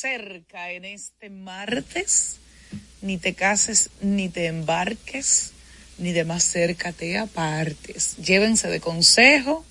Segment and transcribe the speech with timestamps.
[0.00, 2.36] cerca en este martes
[3.02, 5.50] ni te cases, ni te embarques,
[5.98, 8.16] ni de más cerca te apartes.
[8.18, 9.64] Llévense de consejo,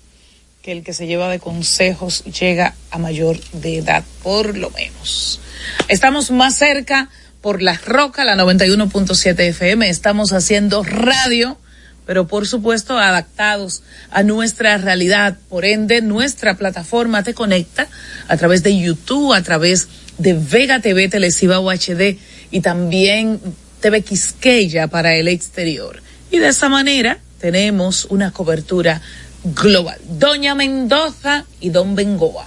[0.60, 5.40] que el que se lleva de consejos llega a mayor de edad, por lo menos.
[5.88, 7.08] Estamos más cerca
[7.40, 9.88] por La Roca, la 91.7 FM.
[9.88, 11.56] Estamos haciendo radio,
[12.04, 15.38] pero por supuesto adaptados a nuestra realidad.
[15.48, 17.88] Por ende, nuestra plataforma te conecta
[18.28, 19.88] a través de YouTube, a través
[20.18, 22.16] Vega TV Telesiva UHD
[22.50, 23.40] y también
[23.80, 26.02] TV Quisqueya para el exterior.
[26.30, 29.00] Y de esa manera tenemos una cobertura
[29.44, 29.98] global.
[30.08, 32.46] Doña Mendoza y Don Bengoa.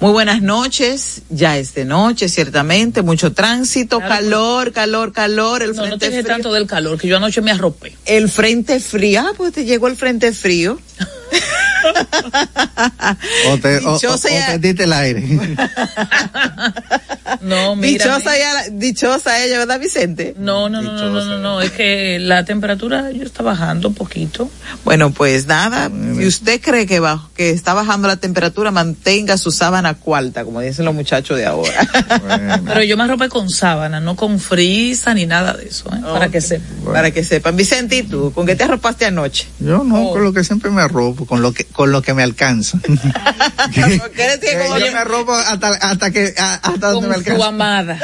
[0.00, 5.74] Muy buenas noches, ya es de noche, ciertamente, mucho tránsito, Claro, calor, calor, calor, el
[5.74, 6.26] No, no frente te frío.
[6.26, 7.94] tanto del calor, que yo anoche me arropé.
[8.06, 10.78] El frente frío, ah, pues te llegó el frente frío.
[13.50, 15.22] O te, o, o- o perdiste el aire.
[17.40, 18.04] No, mira.
[18.04, 20.34] Dichosa, ella, dichosa ella, ¿verdad, Vicente?
[20.38, 23.94] No, no, no, no, no, no, no, es que la temperatura yo está bajando un
[23.94, 24.50] poquito.
[24.84, 29.50] Bueno, pues nada, si usted cree que, bajo, que está bajando la temperatura, mantenga su
[29.52, 31.72] sábana cuarta, como dicen los muchachos de ahora.
[32.24, 36.00] Bueno, Pero yo me arropé con sábana, no con frisa ni nada de eso, ¿eh?
[36.02, 36.68] para que sepan.
[36.84, 37.56] Para que sepan.
[37.56, 38.32] Vicente, ¿y tú?
[38.32, 39.46] ¿Con qué te arropaste anoche?
[39.58, 40.12] yo no, Oh.
[40.12, 42.78] con lo que siempre me arropo, con lo que, con lo que me alcanza.
[42.84, 47.23] Porque eres que como- yo me arropo hasta, hasta que, a- hasta donde me Con
[47.32, 47.48] alcanza.
[47.48, 47.98] amada.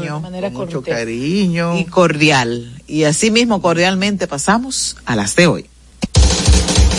[0.00, 0.14] cariño.
[0.16, 1.78] De manera Con mucho cariño.
[1.78, 2.82] y cordial.
[2.86, 5.66] Y así mismo cordialmente pasamos a las de hoy.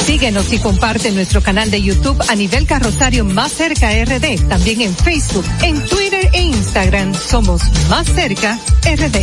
[0.06, 4.48] Síguenos y comparte nuestro canal de YouTube a nivel carrosario Más Cerca RD.
[4.50, 9.18] También en Facebook, en Twitter e Instagram somos Más Cerca RD.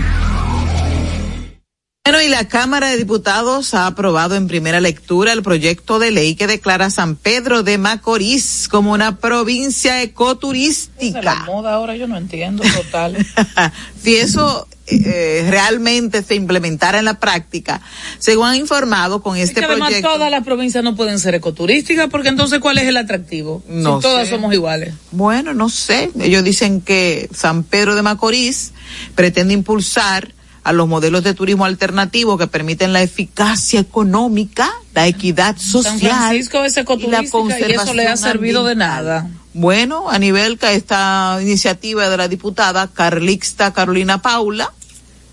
[2.10, 6.36] Bueno, y la Cámara de Diputados ha aprobado en primera lectura el proyecto de ley
[6.36, 11.34] que declara San Pedro de Macorís como una provincia Esa es la ecoturística.
[11.44, 13.14] moda ahora yo no entiendo total.
[14.02, 17.82] si eso eh, realmente se implementara en la práctica,
[18.18, 20.10] según han informado con Es este que además proyecto.
[20.10, 23.62] todas las provincias no pueden ser ecoturísticas porque entonces ¿cuál es el atractivo?
[23.68, 24.34] No si todas sé.
[24.34, 24.94] somos iguales.
[25.10, 26.10] Bueno, no sé.
[26.18, 28.72] Ellos dicen que San Pedro de Macorís
[29.14, 30.37] pretende impulsar
[30.68, 36.36] a los modelos de turismo alternativo que permiten la eficacia económica, la equidad social.
[36.36, 39.30] Y la ecoturística y, eso le ha conservación servido de nada.
[39.54, 44.74] Bueno, a nivel que esta iniciativa de la diputada Carlixta Carolina Paula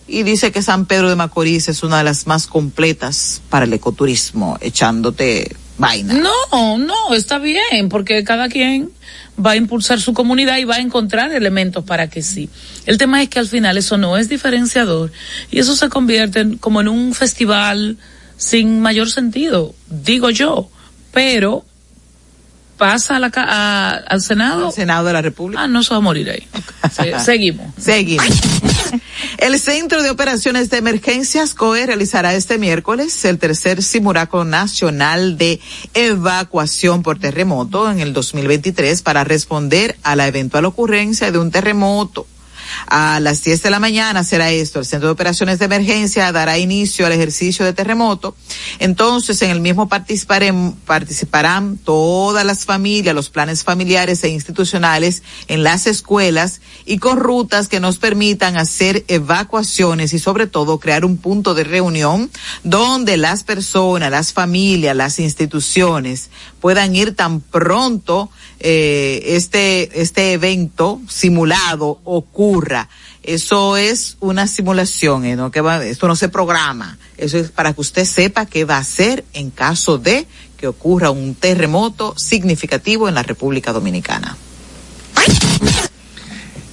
[0.08, 3.74] y dice que San Pedro de Macorís es una de las más completas para el
[3.74, 5.54] ecoturismo, echándote
[6.50, 8.92] No, no, está bien, porque cada quien
[9.44, 12.50] va a impulsar su comunidad y va a encontrar elementos para que sí.
[12.86, 15.12] El tema es que al final eso no es diferenciador
[15.52, 17.98] y eso se convierte en- como en un festival
[18.38, 20.70] sin mayor sentido, digo yo,
[21.12, 21.66] pero
[22.78, 24.68] pasa a la, a- al Senado.
[24.68, 25.64] Al Senado de la República.
[25.64, 26.48] Ah, no se va a morir ahí.
[26.92, 27.68] Se- seguimos.
[27.80, 28.26] Seguimos.
[29.38, 35.60] El Centro de Operaciones de Emergencias COE realizará este miércoles el tercer simulacro nacional de
[35.94, 42.28] evacuación por terremoto en el 2023 para responder a la eventual ocurrencia de un terremoto.
[42.88, 44.80] A las 10 de la mañana será esto.
[44.80, 48.36] El Centro de Operaciones de Emergencia dará inicio al ejercicio de terremoto.
[48.80, 55.88] Entonces, en el mismo participarán todas las familias, los planes familiares e institucionales en las
[55.88, 61.54] escuelas y con rutas que nos permitan hacer evacuaciones y sobre todo crear un punto
[61.54, 62.30] de reunión
[62.64, 66.30] donde las personas, las familias, las instituciones
[66.66, 72.90] puedan ir tan pronto eh, este, este evento simulado ocurra.
[73.22, 75.36] Eso es una simulación, ¿eh?
[75.36, 75.52] ¿no?
[75.52, 76.98] Que va, esto no se programa.
[77.18, 80.26] Eso es para que usted sepa qué va a hacer en caso de
[80.58, 84.36] que ocurra un terremoto significativo en la República Dominicana.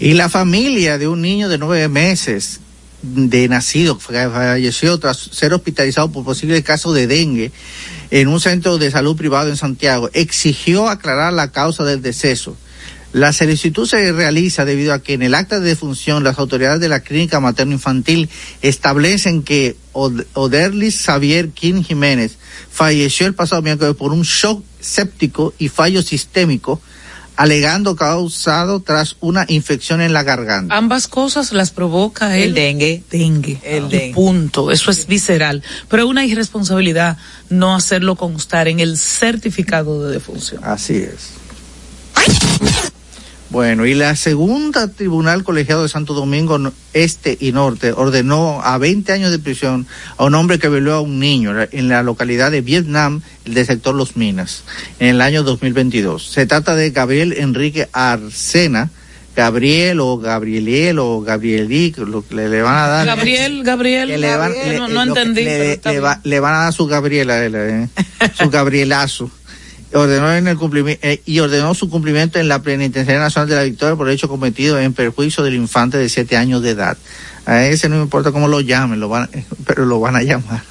[0.00, 2.61] Y la familia de un niño de nueve meses
[3.02, 7.52] de nacido falleció tras ser hospitalizado por posible caso de dengue
[8.12, 12.59] en un centro de salud privado en Santiago, exigió aclarar la causa del deceso.
[13.14, 16.90] La solicitud se realiza debido a que en el acta de defunción las autoridades de
[16.90, 18.28] la clínica materno-infantil
[18.61, 22.37] establecen que Oderlis Xavier King Jiménez
[22.71, 26.83] falleció el pasado miércoles por un shock séptico y fallo sistémico
[27.42, 30.76] alegando causado tras una infección en la garganta.
[30.76, 33.02] Ambas cosas las provoca el, dengue.
[33.11, 33.58] Dengue.
[33.64, 34.14] El dengue.
[34.14, 34.70] Punto.
[34.70, 35.61] Eso es visceral.
[35.88, 37.18] Pero una irresponsabilidad
[37.50, 40.62] no hacerlo constar en el certificado de defunción.
[40.62, 41.41] Así es.
[43.52, 46.59] Bueno, y la segunda tribunal colegiado de Santo Domingo
[46.94, 51.00] Este y Norte ordenó a 20 años de prisión a un hombre que violó a
[51.02, 54.64] un niño en la localidad de Vietnam, del sector Los Minas,
[55.00, 56.28] en el año 2022.
[56.28, 58.88] Se trata de Gabriel Enrique Arcena,
[59.37, 63.06] Gabriel o Gabrieliel o Gabrielic, lo que le, van a dar.
[63.06, 64.54] Gabriel, Gabriel, le van,
[64.94, 65.44] no, entendí.
[65.44, 67.88] Le, van a dar su Gabriela, eh,
[68.32, 69.30] su Gabrielazo
[69.94, 73.62] ordenó en el cumplimiento eh, y ordenó su cumplimiento en la Penitenciaria Nacional de la
[73.62, 76.96] Victoria por hecho cometido en perjuicio del infante de siete años de edad.
[77.44, 79.28] A ese no me importa cómo lo llamen, lo van,
[79.66, 80.62] pero lo van a llamar.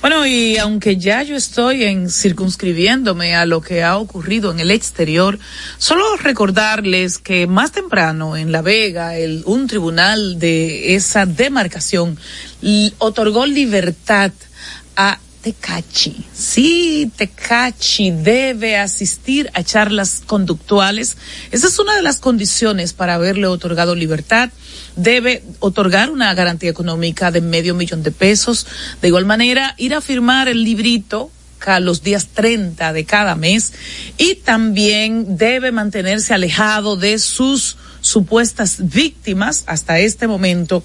[0.00, 4.70] bueno, y aunque ya yo estoy en circunscribiéndome a lo que ha ocurrido en el
[4.70, 5.38] exterior,
[5.78, 12.18] solo recordarles que más temprano en La Vega, el, un tribunal de esa demarcación
[12.98, 14.32] otorgó libertad
[14.96, 16.24] a Tecachi.
[16.34, 21.16] Sí, Tecachi debe asistir a charlas conductuales.
[21.52, 24.50] Esa es una de las condiciones para haberle otorgado libertad.
[24.96, 28.66] Debe otorgar una garantía económica de medio millón de pesos.
[29.00, 31.30] De igual manera, ir a firmar el librito
[31.64, 33.72] a los días 30 de cada mes
[34.18, 40.82] y también debe mantenerse alejado de sus supuestas víctimas hasta este momento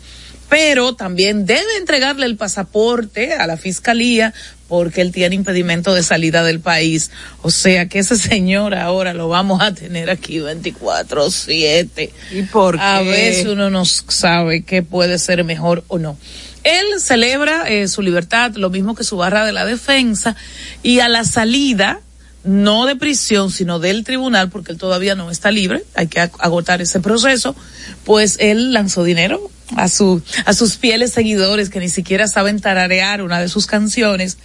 [0.52, 4.34] pero también debe entregarle el pasaporte a la fiscalía
[4.68, 7.10] porque él tiene impedimento de salida del país.
[7.42, 12.12] O sea que ese señor ahora lo vamos a tener aquí 24/7.
[12.34, 12.82] ¿Y por qué?
[12.82, 16.18] A veces uno no sabe qué puede ser mejor o no.
[16.66, 20.36] Él celebra eh, su libertad, lo mismo que su barra de la defensa,
[20.84, 22.02] y a la salida,
[22.44, 26.82] no de prisión, sino del tribunal, porque él todavía no está libre, hay que agotar
[26.82, 27.56] ese proceso,
[28.04, 33.22] pues él lanzó dinero a su, a sus fieles seguidores que ni siquiera saben tararear
[33.22, 34.38] una de sus canciones,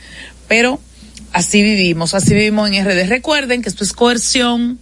[0.48, 0.80] pero
[1.32, 3.08] así vivimos, así vivimos en RD.
[3.08, 4.78] Recuerden que esto es coerción,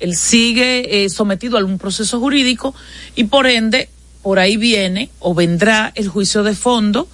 [0.00, 2.74] él sigue eh, sometido a algún proceso jurídico
[3.16, 3.88] y por ende,
[4.22, 7.08] por ahí viene o vendrá el juicio de fondo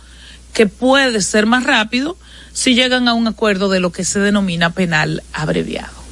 [0.52, 2.16] que puede ser más rápido
[2.52, 6.03] si llegan a un acuerdo de lo que se denomina penal abreviado.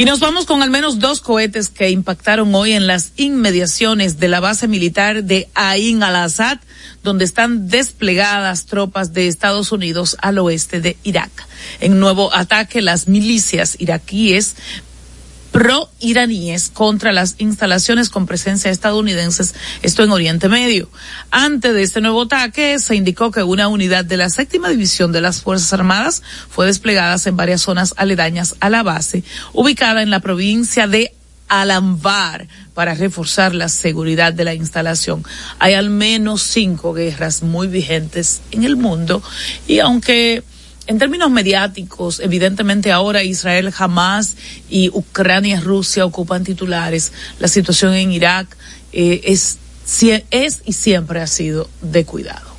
[0.00, 4.28] Y nos vamos con al menos dos cohetes que impactaron hoy en las inmediaciones de
[4.28, 6.58] la base militar de Ain al-Assad,
[7.02, 11.30] donde están desplegadas tropas de Estados Unidos al oeste de Irak.
[11.80, 14.56] En nuevo ataque, las milicias iraquíes
[15.52, 20.88] pro-iraníes contra las instalaciones con presencia estadounidenses, esto en Oriente Medio.
[21.30, 25.20] Antes de este nuevo ataque, se indicó que una unidad de la séptima división de
[25.20, 30.20] las Fuerzas Armadas fue desplegada en varias zonas aledañas a la base, ubicada en la
[30.20, 31.12] provincia de
[31.48, 35.24] Alambar para reforzar la seguridad de la instalación.
[35.58, 39.20] Hay al menos cinco guerras muy vigentes en el mundo
[39.66, 40.44] y aunque
[40.90, 44.34] en términos mediáticos, evidentemente ahora Israel jamás
[44.68, 47.12] y Ucrania Rusia ocupan titulares.
[47.38, 48.56] La situación en Irak
[48.92, 49.58] eh, es,
[50.32, 52.50] es y siempre ha sido de cuidado.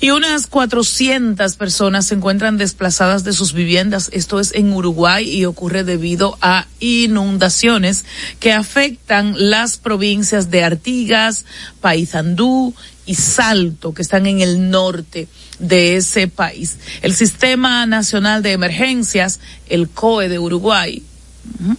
[0.00, 4.08] Y unas 400 personas se encuentran desplazadas de sus viviendas.
[4.12, 8.04] Esto es en Uruguay y ocurre debido a inundaciones
[8.40, 11.44] que afectan las provincias de Artigas,
[11.82, 12.74] Paysandú
[13.04, 15.28] y Salto, que están en el norte
[15.58, 16.78] de ese país.
[17.02, 21.02] El Sistema Nacional de Emergencias, el COE de Uruguay,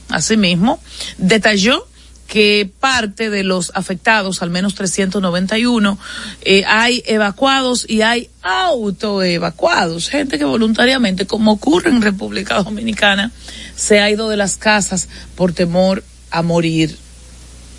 [0.09, 0.79] asimismo,
[1.17, 1.87] detalló
[2.27, 5.99] que parte de los afectados, al menos 391,
[6.41, 13.31] eh, hay evacuados y hay autoevacuados, gente que voluntariamente, como ocurre en República Dominicana,
[13.75, 16.97] se ha ido de las casas por temor a morir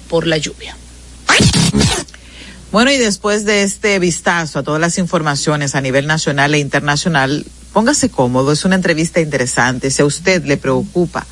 [0.08, 0.76] por la lluvia.
[2.74, 7.46] Bueno, y después de este vistazo a todas las informaciones a nivel nacional e internacional,
[7.72, 9.92] póngase cómodo, es una entrevista interesante.
[9.92, 11.24] Si a usted le preocupa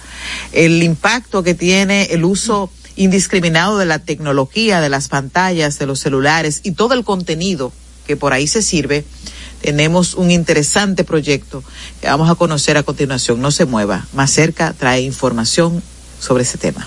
[0.53, 5.99] el impacto que tiene el uso indiscriminado de la tecnología, de las pantallas, de los
[5.99, 7.73] celulares y todo el contenido
[8.07, 9.05] que por ahí se sirve,
[9.63, 11.65] tenemos un interesante proyecto
[12.01, 13.41] que vamos a conocer a continuación.
[13.41, 14.07] No se mueva.
[14.13, 15.83] Más cerca trae información
[16.21, 16.87] sobre ese tema.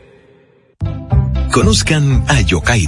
[1.51, 2.87] Conozcan a Yokairi.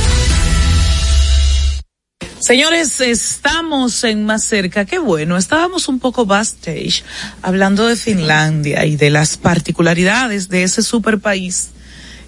[2.41, 4.85] Señores, estamos en más cerca.
[4.85, 5.37] Qué bueno.
[5.37, 7.03] Estábamos un poco backstage
[7.43, 11.69] hablando de Finlandia y de las particularidades de ese super país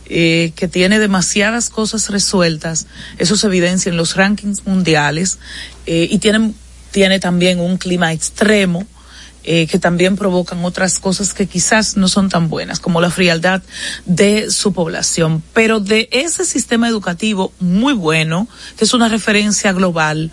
[0.05, 2.85] eh, que tiene demasiadas cosas resueltas.
[3.17, 5.39] Eso se evidencia en los rankings mundiales
[5.87, 6.53] eh, y tiene,
[6.91, 8.85] tiene también un clima extremo
[9.45, 13.61] eh, que también provocan otras cosas que quizás no son tan buenas, como la frialdad
[14.05, 15.43] de su población.
[15.53, 20.31] Pero de ese sistema educativo muy bueno, que es una referencia global,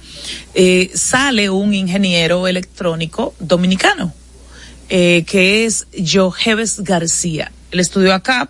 [0.54, 4.14] eh, sale un ingeniero electrónico dominicano,
[4.88, 7.50] eh, que es Joheves García.
[7.72, 8.48] Él estudió acá,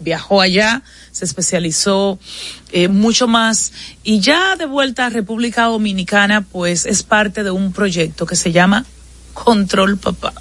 [0.00, 2.18] viajó allá, se especializó
[2.90, 8.26] mucho más y ya de vuelta a República Dominicana, pues es parte de un proyecto
[8.26, 8.84] que se llama
[9.32, 10.32] Control Papá.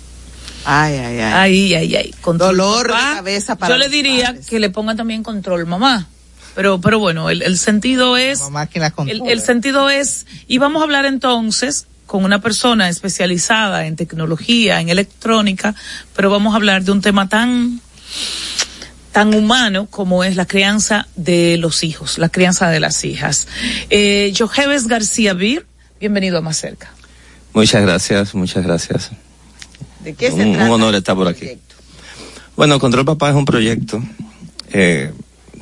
[0.63, 1.33] Ay, ay, ay.
[1.33, 2.15] Ay, ay, ay.
[2.21, 3.09] Control Dolor papá.
[3.09, 4.45] de cabeza para Yo le diría padres.
[4.47, 6.07] que le pongan también control mamá.
[6.53, 9.31] Pero, pero bueno, el, el sentido es, Mamá que la el, controla.
[9.31, 14.89] el sentido es, y vamos a hablar entonces con una persona especializada en tecnología, en
[14.89, 15.73] electrónica,
[16.13, 17.79] pero vamos a hablar de un tema tan,
[19.13, 23.47] tan humano como es la crianza de los hijos, la crianza de las hijas.
[23.89, 25.65] Eh, Joheves García Bir,
[26.01, 26.91] bienvenido a Más Cerca.
[27.53, 29.11] Muchas gracias, muchas gracias.
[30.03, 31.39] ¿De qué se Un, un trata honor este estar por aquí.
[31.41, 31.75] proyecto?
[32.55, 34.01] Bueno, Control Papá es un proyecto
[34.71, 35.11] eh,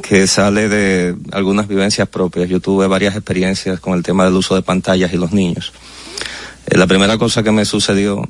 [0.02, 2.49] que sale de algunas vivencias propias.
[2.49, 5.71] Yo tuve varias experiencias con el tema del uso de pantallas y los niños.
[6.67, 8.30] Eh, la primera cosa que me sucedió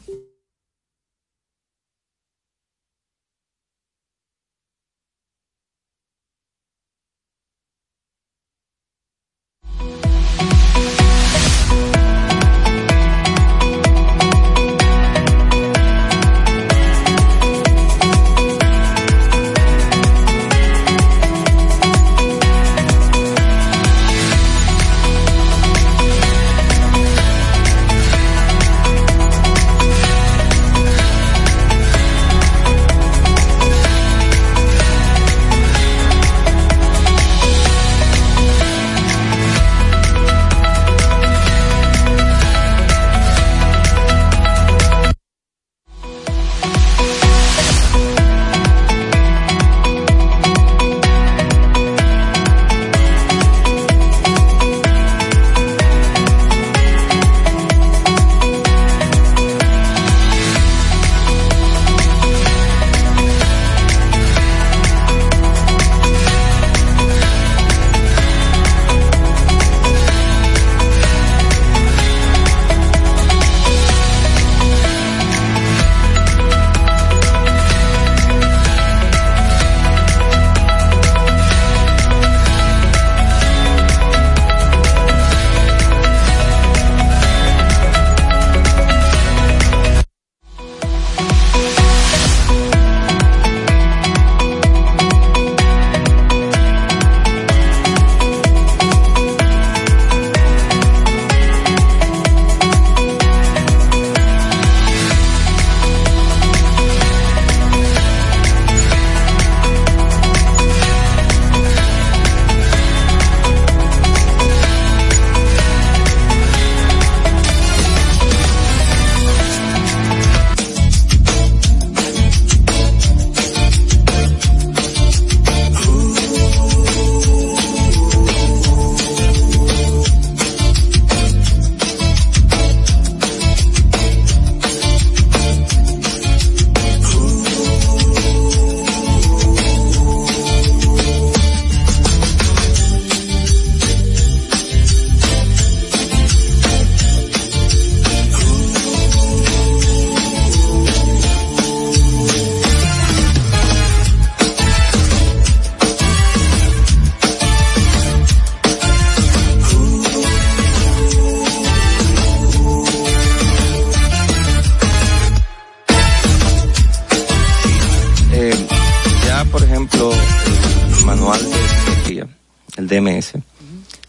[169.79, 172.27] ejemplo, el manual de psiquiatría,
[172.75, 173.33] el DMS,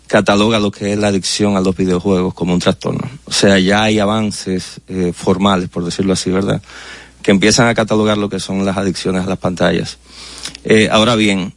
[0.08, 3.08] cataloga lo que es la adicción a los videojuegos como un trastorno.
[3.24, 6.60] O sea, ya hay avances eh, formales, por decirlo así, ¿verdad?
[7.22, 9.98] Que empiezan a catalogar lo que son las adicciones a las pantallas.
[10.64, 11.54] Eh, ahora bien,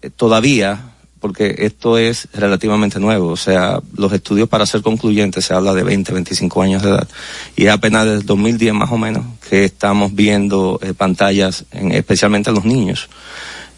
[0.00, 5.54] eh, todavía, porque esto es relativamente nuevo, o sea, los estudios para ser concluyentes se
[5.54, 7.08] habla de 20, 25 años de edad,
[7.56, 12.54] y es apenas desde 2010 más o menos que estamos viendo pantallas, en, especialmente en
[12.54, 13.08] los niños.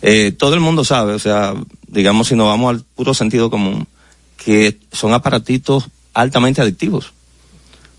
[0.02, 1.54] Eh, todo el mundo sabe, o sea,
[1.86, 3.86] digamos si nos vamos al puro sentido común,
[4.36, 7.12] que son aparatitos altamente adictivos.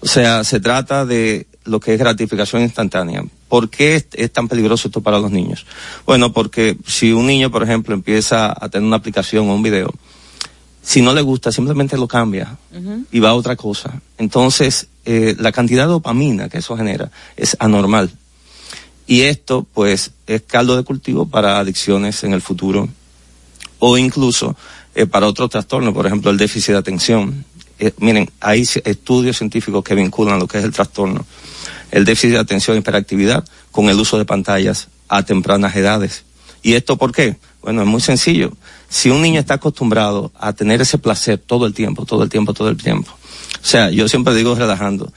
[0.01, 3.23] O sea, se trata de lo que es gratificación instantánea.
[3.49, 5.65] ¿Por qué es, es, tan peligroso esto para los niños?
[6.05, 9.93] Bueno, porque si un niño, por ejemplo, empieza a tener una aplicación o un video,
[10.81, 13.05] si no le gusta, simplemente lo cambia uh -huh.
[13.11, 14.01] y va a otra cosa.
[14.17, 18.09] Entonces, eh, la cantidad de dopamina que eso genera es anormal.
[19.09, 22.87] Y esto, pues, es caldo de cultivo para adicciones en el futuro
[23.79, 24.55] o incluso
[24.93, 27.43] eh, para otros trastornos, por ejemplo, el déficit de atención.
[27.79, 31.25] Eh, miren, hay estudios científicos que vinculan lo que es el trastorno
[31.89, 36.23] el déficit de atención y hiperactividad con el uso de pantallas a tempranas edades.
[36.61, 37.37] ¿Y esto por qué?
[37.63, 38.51] Bueno, es muy sencillo.
[38.89, 42.53] Si un niño está acostumbrado a tener ese placer todo el tiempo, todo el tiempo,
[42.53, 43.11] todo el tiempo.
[43.11, 45.11] O sea, yo siempre digo relajando.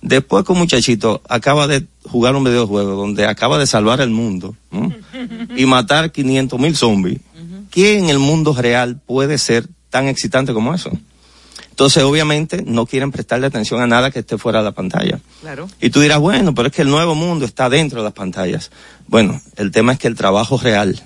[0.00, 4.54] Después que un muchachito acaba de jugar un videojuego donde acaba de salvar el mundo
[4.70, 4.92] ¿no?
[5.56, 7.20] y matar 500 mil zombies,
[7.70, 10.90] ¿quién en el mundo real puede ser tan excitante como eso?
[11.70, 15.20] Entonces, obviamente, no quieren prestarle atención a nada que esté fuera de la pantalla.
[15.40, 15.68] Claro.
[15.80, 18.72] Y tú dirás, bueno, pero es que el nuevo mundo está dentro de las pantallas.
[19.06, 21.00] Bueno, el tema es que el trabajo real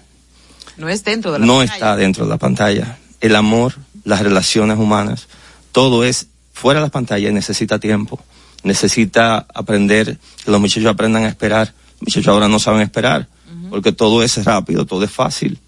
[0.79, 1.75] no es dentro de la no pantalla.
[1.75, 2.99] está dentro de la pantalla.
[3.21, 3.75] El amor,
[4.05, 5.29] las relaciones humanas,
[5.73, 8.19] todo es fuera de las pantallas y necesita tiempo.
[8.65, 11.73] Necesita aprender, que los muchachos aprendan a esperar.
[11.95, 13.71] Los muchachos ahora no saben esperar, uh -huh.
[13.71, 15.59] porque todo es rápido, todo es fácil.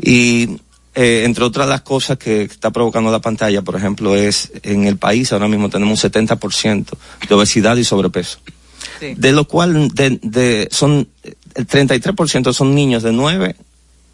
[0.00, 0.58] Y
[0.94, 4.98] eh, entre otras las cosas que está provocando la pantalla, por ejemplo, es en el
[4.98, 6.86] país ahora mismo tenemos un 70%
[7.28, 8.38] de obesidad y sobrepeso.
[9.00, 9.14] Sí.
[9.16, 11.08] De lo cual de, de, son
[11.54, 13.56] el 33% son niños de 9,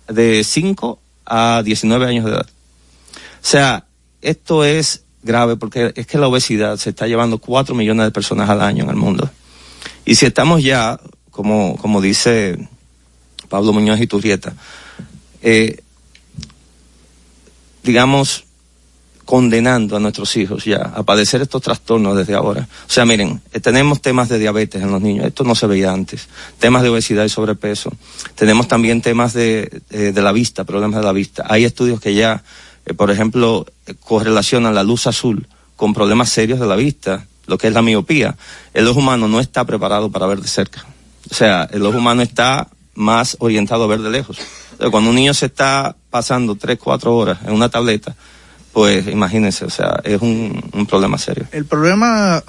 [0.09, 2.47] de 5 a 19 años de edad.
[2.47, 3.87] O sea,
[4.23, 8.49] esto es grave porque es que la obesidad se está llevando 4 millones de personas
[8.49, 9.31] al año en el mundo.
[10.05, 10.99] Y si estamos ya,
[11.31, 12.59] como, como dice
[13.49, 14.55] Pablo Muñoz y Turrieta,
[15.43, 15.83] eh,
[17.83, 18.45] digamos,
[19.29, 22.67] condenando a nuestros hijos ya a padecer estos trastornos desde ahora.
[22.88, 25.93] O sea, miren, eh, tenemos temas de diabetes en los niños, esto no se veía
[25.93, 27.93] antes, temas de obesidad y sobrepeso,
[28.35, 31.45] tenemos también temas de, eh, de la vista, problemas de la vista.
[31.47, 32.43] Hay estudios que ya,
[32.88, 33.66] eh, por ejemplo,
[34.01, 35.46] correlacionan la luz azul
[35.77, 38.37] con problemas serios de la vista, lo que es la miopía.
[38.74, 40.85] El ojo humano no está preparado para ver de cerca.
[41.31, 44.38] O sea, el ojo humano está más orientado a ver de lejos.
[44.90, 48.16] Cuando un niño se está pasando tres, cuatro horas en una tableta,
[48.72, 51.46] pues imagínense, o sea, es un, problema serio.
[51.53, 52.42] El problema,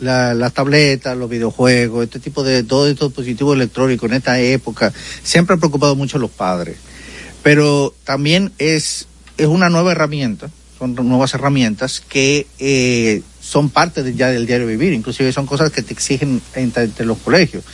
[0.00, 4.92] la, las tabletas, los videojuegos, este tipo de todo estos dispositivos electrónicos en esta época,
[5.22, 6.78] siempre ha preocupado mucho a los padres.
[7.42, 9.07] Pero también es,
[9.38, 14.66] es una nueva herramienta, son nuevas herramientas que eh, son parte de, ya del diario
[14.66, 17.64] vivir, inclusive son cosas que te exigen entre, entre los colegios.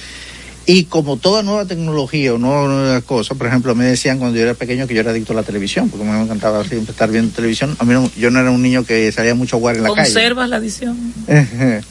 [0.66, 4.44] Y como toda nueva tecnología o nueva, nueva, cosa, por ejemplo, me decían cuando yo
[4.44, 7.34] era pequeño que yo era adicto a la televisión, porque me encantaba siempre estar viendo
[7.34, 7.76] televisión.
[7.78, 9.90] A mí no, yo no era un niño que salía mucho a jugar en la
[9.90, 10.12] calle.
[10.12, 10.96] ¿Conservas la adicción?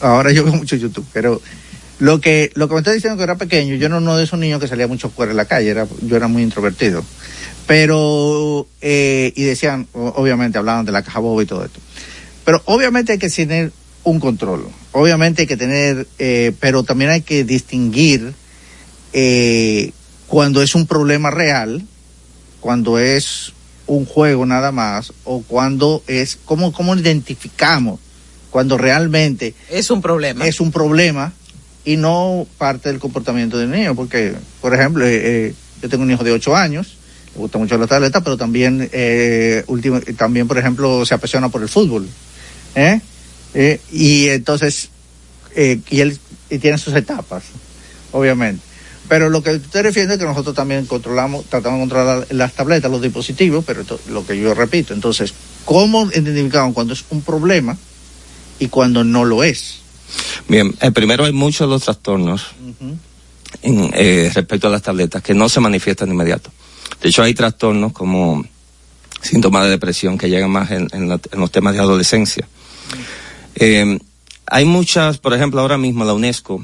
[0.00, 1.42] Ahora yo veo mucho YouTube, pero
[1.98, 4.38] lo que lo que me está diciendo que era pequeño, yo no, no de esos
[4.38, 7.04] niños que salía mucho a jugar en la calle, era, yo era muy introvertido.
[7.66, 11.80] Pero, eh, y decían, obviamente hablaban de la caja boba y todo esto.
[12.44, 13.72] Pero obviamente hay que tener
[14.04, 14.66] un control.
[14.92, 18.34] Obviamente hay que tener, eh, pero también hay que distinguir
[19.12, 19.92] eh,
[20.26, 21.86] cuando es un problema real,
[22.60, 23.52] cuando es
[23.86, 28.00] un juego nada más, o cuando es, ¿cómo, cómo identificamos
[28.50, 30.46] cuando realmente es un problema?
[30.46, 31.32] Es un problema
[31.84, 36.24] y no parte del comportamiento del niño, porque, por ejemplo, eh, yo tengo un hijo
[36.24, 36.96] de 8 años,
[37.34, 41.62] le gusta mucho la tableta, pero también, eh, último, también, por ejemplo, se apasiona por
[41.62, 42.08] el fútbol.
[42.74, 43.00] ¿eh?
[43.54, 44.90] Eh, y entonces,
[45.54, 46.18] eh, y él
[46.50, 47.44] y tiene sus etapas,
[48.12, 48.62] obviamente.
[49.08, 52.90] Pero lo que te refieres es que nosotros también controlamos, tratamos de controlar las tabletas,
[52.90, 57.76] los dispositivos, pero esto, lo que yo repito, entonces, ¿cómo identificamos cuando es un problema
[58.58, 59.80] y cuando no lo es?
[60.48, 62.96] Bien, eh, primero hay muchos de los trastornos uh -huh.
[63.62, 66.50] en, eh, respecto a las tabletas que no se manifiestan de inmediato.
[67.02, 68.44] De hecho, hay trastornos como
[69.20, 72.46] síntomas de depresión que llegan más en, en, la, en los temas de adolescencia.
[73.54, 73.98] Eh,
[74.46, 76.62] hay muchas, por ejemplo, ahora mismo la UNESCO,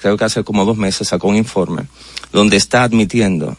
[0.00, 1.84] creo que hace como dos meses sacó un informe
[2.32, 3.56] donde está admitiendo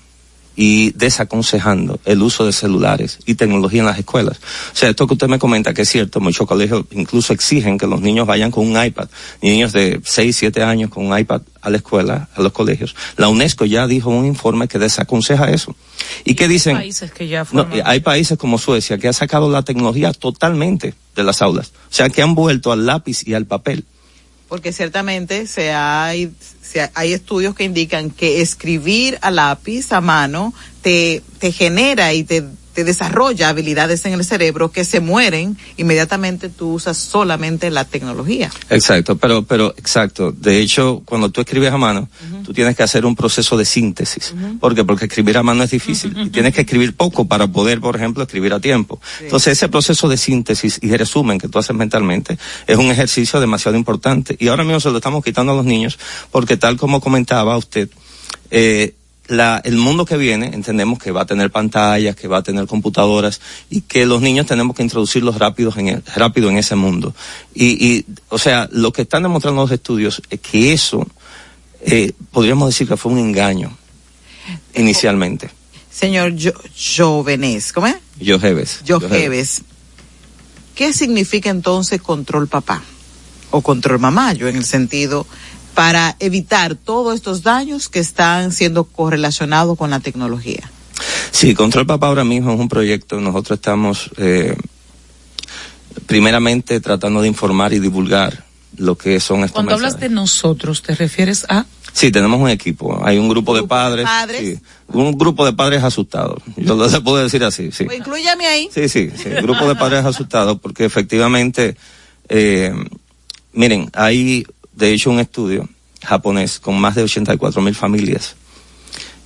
[0.55, 4.37] y desaconsejando el uso de celulares y tecnología en las escuelas.
[4.73, 7.87] O sea, esto que usted me comenta que es cierto, muchos colegios incluso exigen que
[7.87, 9.07] los niños vayan con un iPad,
[9.41, 12.95] niños de 6, 7 años con un iPad a la escuela, a los colegios.
[13.17, 15.75] La UNESCO ya dijo un informe que desaconseja eso.
[16.25, 16.75] ¿Y, qué dicen?
[16.75, 21.23] Países que ya No, hay países como Suecia que ha sacado la tecnología totalmente de
[21.23, 21.71] las aulas.
[21.89, 23.85] O sea, que han vuelto al lápiz y al papel.
[24.51, 26.29] Porque ciertamente se hay,
[26.61, 32.13] se ha- hay estudios que indican que escribir a lápiz, a mano, te, te genera
[32.13, 37.69] y te, te desarrolla habilidades en el cerebro que se mueren, inmediatamente tú usas solamente
[37.69, 38.51] la tecnología.
[38.69, 40.31] Exacto, pero, pero, exacto.
[40.31, 42.09] De hecho, cuando tú escribes a mano,
[42.43, 44.33] tú tienes que hacer un proceso de síntesis.
[44.59, 44.83] ¿Por qué?
[44.83, 46.15] Porque escribir a mano es difícil.
[46.17, 49.01] Y tienes que escribir poco para poder, por ejemplo, escribir a tiempo.
[49.19, 53.39] Entonces, ese proceso de síntesis y de resumen que tú haces mentalmente es un ejercicio
[53.39, 54.35] demasiado importante.
[54.39, 55.99] Y ahora mismo se lo estamos quitando a los niños
[56.31, 57.89] porque tal como comentaba usted,
[58.49, 58.93] eh,
[59.31, 62.67] la, el mundo que viene, entendemos que va a tener pantallas, que va a tener
[62.67, 67.15] computadoras y que los niños tenemos que introducirlos rápidos en el- rápido en ese mundo.
[67.53, 71.07] Y, y, o sea, lo que están demostrando los estudios es que eso,
[71.81, 73.75] eh, podríamos decir que fue un engaño
[74.75, 75.49] inicialmente.
[75.91, 76.33] Señor
[76.97, 77.95] Jovenes, ¿cómo es?
[78.19, 78.81] Yo Jeves.
[78.87, 79.61] Jovenes.
[80.75, 82.81] ¿Qué significa entonces control papá?
[83.51, 85.27] O control mamá, yo en el sentido
[85.81, 90.69] para evitar todos estos daños que están siendo correlacionados con la tecnología.
[91.31, 93.19] Sí, Control Papá ahora mismo es un proyecto.
[93.19, 94.55] Nosotros estamos, eh,
[96.05, 98.43] primeramente, tratando de informar y divulgar
[98.77, 101.65] lo que son estos Cuando hablas de nosotros, ¿te refieres a?
[101.93, 103.01] Sí, tenemos un equipo.
[103.03, 104.05] Hay un grupo, de padres.
[104.05, 104.39] padres.
[104.39, 106.43] sí, un grupo de padres asustados.
[106.57, 107.85] Yo lo se puedo decir así, sí.
[107.85, 108.69] Pues inclúyame ahí.
[108.71, 109.29] Sí, sí, sí.
[109.29, 111.75] Grupo de padres asustados porque efectivamente,
[112.29, 112.71] eh,
[113.53, 115.69] miren, hay de hecho un estudio
[116.03, 118.35] japonés con más de 84 mil familias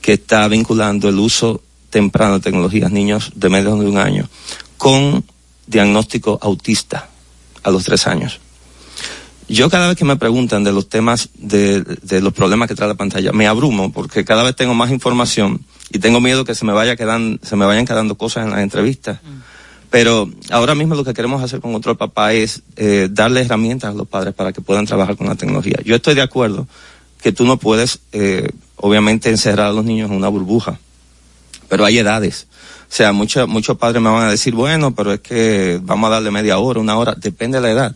[0.02, 4.28] que está vinculando el uso temprano de tecnologías, niños de menos de un año,
[4.78, 5.24] con
[5.66, 7.10] diagnóstico autista
[7.64, 8.40] a los tres años.
[9.48, 12.88] Yo cada vez que me preguntan de los temas, de, de los problemas que trae
[12.88, 16.66] la pantalla, me abrumo porque cada vez tengo más información y tengo miedo que se
[16.66, 19.20] me vaya quedan, se me vayan quedando cosas en las entrevistas.
[19.96, 23.94] Pero ahora mismo lo que queremos hacer con Control Papá es eh, darle herramientas a
[23.94, 25.78] los padres para que puedan trabajar con la tecnología.
[25.86, 26.68] Yo estoy de acuerdo
[27.22, 30.80] que tú no puedes, eh, obviamente, encerrar a los niños en una burbuja,
[31.70, 32.48] pero hay edades.
[32.82, 36.16] O sea, muchos muchos padres me van a decir, bueno, pero es que vamos a
[36.16, 37.96] darle media hora, una hora, depende de la edad.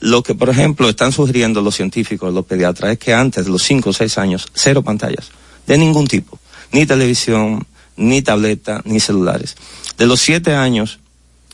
[0.00, 3.62] Lo que, por ejemplo, están sugiriendo los científicos, los pediatras, es que antes de los
[3.62, 5.30] 5 o 6 años, cero pantallas,
[5.68, 6.36] de ningún tipo,
[6.72, 7.64] ni televisión,
[7.96, 9.54] ni tableta, ni celulares.
[9.96, 10.98] De los 7 años,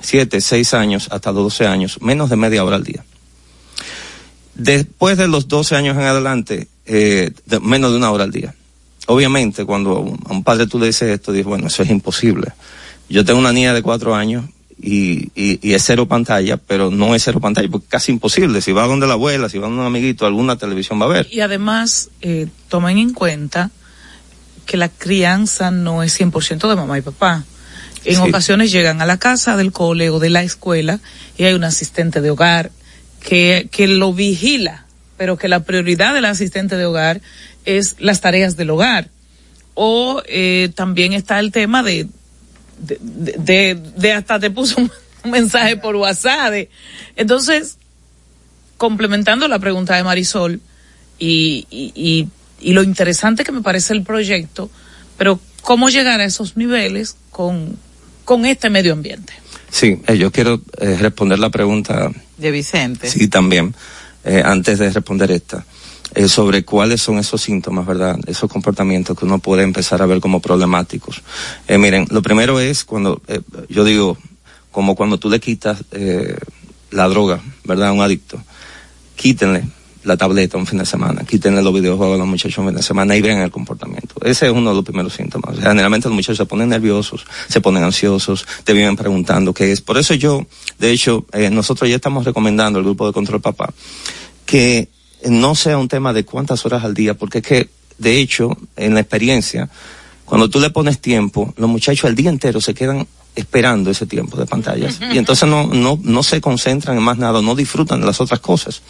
[0.05, 3.05] 7, 6 años hasta los 12 años, menos de media hora al día.
[4.55, 8.55] Después de los 12 años en adelante, eh, menos de una hora al día.
[9.07, 12.53] Obviamente, cuando a un padre tú le dices esto, dices, bueno, eso es imposible.
[13.09, 14.45] Yo tengo una niña de cuatro años
[14.81, 18.61] y, y, es cero pantalla, pero no es cero pantalla, porque casi imposible.
[18.61, 21.29] Si va donde la abuela, si va donde un amiguito, alguna televisión va a ver.
[21.31, 23.71] Y además, eh, tomen en cuenta
[24.65, 27.45] que la crianza no es 100% de mamá y papá.
[28.05, 28.21] En Sí.
[28.21, 31.01] ocasiones llegan a la casa del cole o de la escuela
[31.39, 32.71] y hay un asistente de hogar
[33.21, 34.85] que, que lo vigila,
[35.17, 37.21] pero que la prioridad del asistente de hogar
[37.65, 39.09] es las tareas del hogar.
[39.75, 42.07] O eh, también está el tema de,
[42.79, 44.93] de, de, de- hasta te puso un,
[45.25, 46.51] un mensaje por WhatsApp.
[46.53, 46.69] de-
[47.17, 47.79] entonces,
[48.77, 50.61] complementando la pregunta de Marisol
[51.19, 52.29] y, y, y,
[52.61, 54.71] y lo interesante que me parece el proyecto,
[55.17, 57.79] pero cómo llegar a esos niveles con,
[58.25, 59.33] con este medio ambiente.
[59.71, 63.09] Sí, eh, yo quiero eh, responder la pregunta De Vicente.
[63.09, 63.75] Sí, también.
[64.25, 65.67] Eh, antes de responder esta,
[66.15, 68.19] eh, sobre cuáles son esos síntomas, ¿verdad?
[68.27, 71.23] Esos comportamientos que uno puede empezar a ver como problemáticos.
[71.67, 74.17] Eh, miren, lo primero es cuando, eh, yo digo,
[74.71, 76.37] como cuando tú le quitas eh,
[76.91, 77.89] la droga, ¿verdad?
[77.89, 78.41] A un adicto.
[79.17, 79.65] Quítenle
[80.05, 82.83] la tableta un fin de semana, quítenle los videojuegos a los muchachos un fin de
[82.83, 84.15] semana y vean el comportamiento.
[84.23, 85.59] Ese es uno de los primeros síntomas.
[85.59, 89.81] Generalmente los muchachos se ponen nerviosos, se ponen ansiosos, te viven preguntando qué es.
[89.81, 90.47] Por eso yo,
[90.79, 93.73] de hecho, eh, nosotros ya estamos recomendando al grupo de control papá
[94.47, 94.89] que
[95.27, 98.95] no sea un tema de cuántas horas al día, porque es que, de hecho, en
[98.95, 99.71] la experiencia,
[100.25, 104.37] cuando tú le pones tiempo, los muchachos el día entero se quedan esperando ese tiempo
[104.37, 108.07] de pantallas y entonces no, no, no se concentran en más nada, no disfrutan de
[108.07, 108.83] las otras cosas.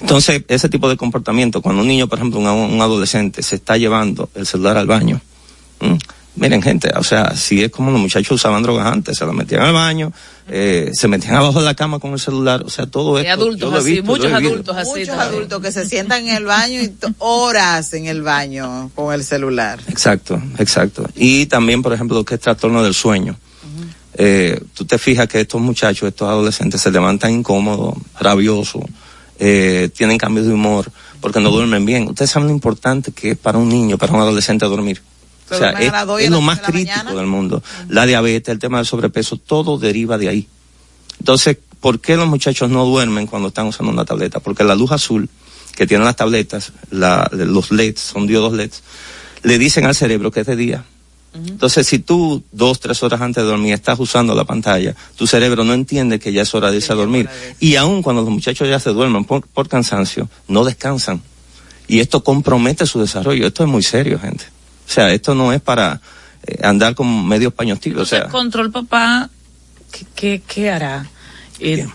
[0.00, 3.76] Entonces, ese tipo de comportamiento, cuando un niño, por ejemplo, un, un adolescente, se está
[3.76, 5.20] llevando el celular al baño,
[5.80, 5.98] ¿m?
[6.36, 9.62] Miren, gente, o sea, si es como los muchachos usaban drogas antes, se las metían
[9.62, 10.12] al baño,
[10.48, 13.34] eh, se metían abajo de la cama con el celular, o sea, todo Hay esto.
[13.34, 14.90] adultos yo lo he así, visto, muchos adultos así.
[14.90, 15.28] Muchos también.
[15.28, 19.80] adultos que se sientan en el baño y horas en el baño con el celular.
[19.88, 21.04] Exacto, exacto.
[21.16, 23.36] Y también, por ejemplo, lo que es trastorno del sueño.
[24.14, 28.82] Eh, tú te fijas que estos muchachos, estos adolescentes, se levantan incómodos, rabiosos,
[29.40, 32.06] eh, tienen cambios de humor, porque no duermen bien.
[32.08, 35.02] Ustedes saben lo importante que es para un niño, para un adolescente dormir.
[35.48, 37.14] Se O sea, es, lo más de crítico mañana.
[37.18, 37.62] del mundo.
[37.88, 40.48] La diabetes, el tema del sobrepeso, todo deriva de ahí.
[41.18, 44.38] Entonces, ¿por qué los muchachos no duermen cuando están usando una tableta?
[44.40, 45.28] Porque la luz azul
[45.74, 48.82] que tienen las tabletas, la- los LEDs, son diodos LEDs,
[49.42, 50.84] le dicen al cerebro que es de día.
[51.32, 55.62] Entonces, si tú dos, tres horas antes de dormir estás usando la pantalla, tu cerebro
[55.64, 57.28] no entiende que ya es hora de irse a dormir.
[57.60, 61.22] Y aun cuando los muchachos ya se duermen por, por cansancio, no descansan.
[61.86, 63.46] Y esto compromete su desarrollo.
[63.46, 64.44] Esto es muy serio, gente.
[64.88, 66.00] O sea, esto no es para
[66.46, 68.02] eh, andar con medio paño tibio.
[68.02, 69.30] O sea, Control Papá,
[69.92, 71.08] ¿qué, qué, qué hará?
[71.60, 71.86] Eh,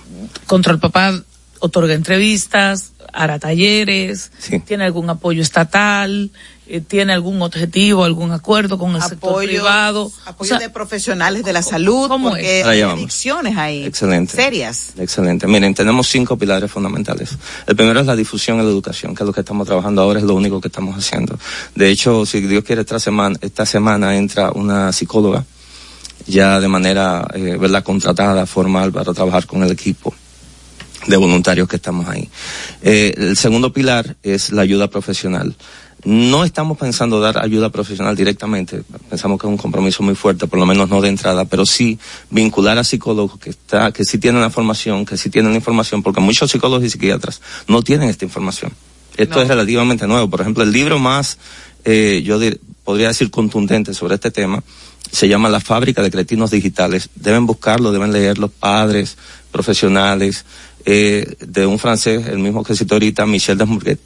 [0.48, 1.14] Control Papá
[1.60, 4.60] otorga entrevistas, hará talleres, Sí.
[4.60, 6.32] tiene algún apoyo estatal,
[6.68, 10.12] eh, tiene algún objetivo, algún acuerdo con el sector Apoyo, privado.
[10.26, 13.86] apoyo O sea, de profesionales de la salud, ¿cómo porque hay adicciones ahí.
[13.86, 14.36] Excelente.
[14.36, 14.94] Serias.
[14.98, 15.48] Excelente.
[15.48, 17.38] Miren, tenemos cinco pilares fundamentales.
[17.68, 20.20] El primero es la difusión y la educación, que es lo que estamos trabajando ahora,
[20.20, 21.38] es lo único que estamos haciendo.
[21.76, 25.46] De hecho, si Dios quiere, esta semana, esta semana entra una psicóloga
[26.28, 30.14] ya de manera, eh, ¿verdad?, contratada, formal, para trabajar con el equipo
[31.08, 32.30] de voluntarios que estamos ahí.
[32.82, 35.56] Eh, el segundo pilar es la ayuda profesional.
[36.06, 40.60] No estamos pensando dar ayuda profesional directamente, pensamos que es un compromiso muy fuerte, por
[40.60, 41.98] lo menos no de entrada, pero sí
[42.30, 46.04] vincular a psicólogos que está, que sí tienen la formación, que sí tienen la información,
[46.04, 48.72] porque muchos psicólogos y psiquiatras no tienen esta información.
[49.18, 49.42] Esto No.
[49.42, 50.30] es relativamente nuevo.
[50.30, 51.40] Por ejemplo, el libro más,
[51.86, 54.64] eh, yo dir- podría decir contundente sobre este tema,
[55.12, 57.10] se llama La fábrica de cretinos digitales.
[57.16, 59.18] Deben buscarlo, deben leerlo padres,
[59.52, 60.46] profesionales,
[60.86, 64.00] eh, de un francés, el mismo que cito ahorita, Michel Desmourguet.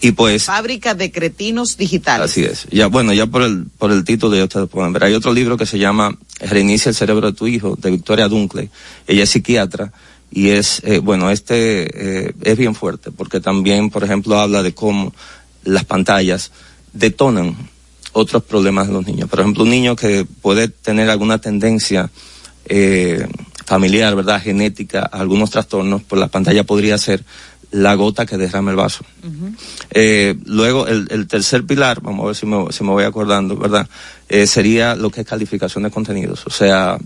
[0.00, 2.30] Y pues, Fábrica de cretinos digitales.
[2.30, 2.66] así es.
[2.70, 5.04] Ya, bueno, ya por el, por el título ya ustedes pueden ver.
[5.04, 8.70] Hay otro libro que se llama Reinicia el cerebro de tu hijo, de Victoria Dunkley.
[9.06, 9.92] Ella es psiquiatra
[10.30, 14.74] y es, eh, bueno, este eh, es bien fuerte porque también, por ejemplo, habla de
[14.74, 15.14] cómo
[15.64, 16.50] las pantallas
[16.92, 17.56] detonan
[18.12, 19.28] otros problemas de los niños.
[19.28, 22.10] Por ejemplo, un niño que puede tener alguna tendencia
[22.66, 23.26] eh,
[23.66, 24.42] familiar, ¿verdad?
[24.42, 27.24] Genética, a algunos trastornos, pues la pantalla podría ser
[27.70, 29.04] la gota que derrama el vaso.
[29.90, 33.56] Eh, luego, el, el tercer pilar, vamos a ver si me, si me voy acordando,
[33.56, 33.88] ¿verdad?
[34.28, 36.46] Eh, sería lo que es calificación de contenidos.
[36.46, 36.98] O sea,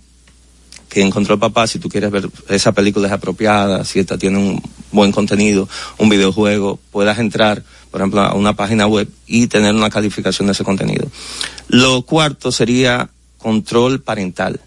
[0.89, 4.39] que encontró el papá, si tú quieres ver esa película es apropiada, si esta tiene
[4.39, 9.75] un buen contenido, un videojuego, puedas entrar, por ejemplo, a una página web y tener
[9.75, 11.09] una calificación de ese contenido.
[11.69, 14.61] Lo cuarto sería control parental.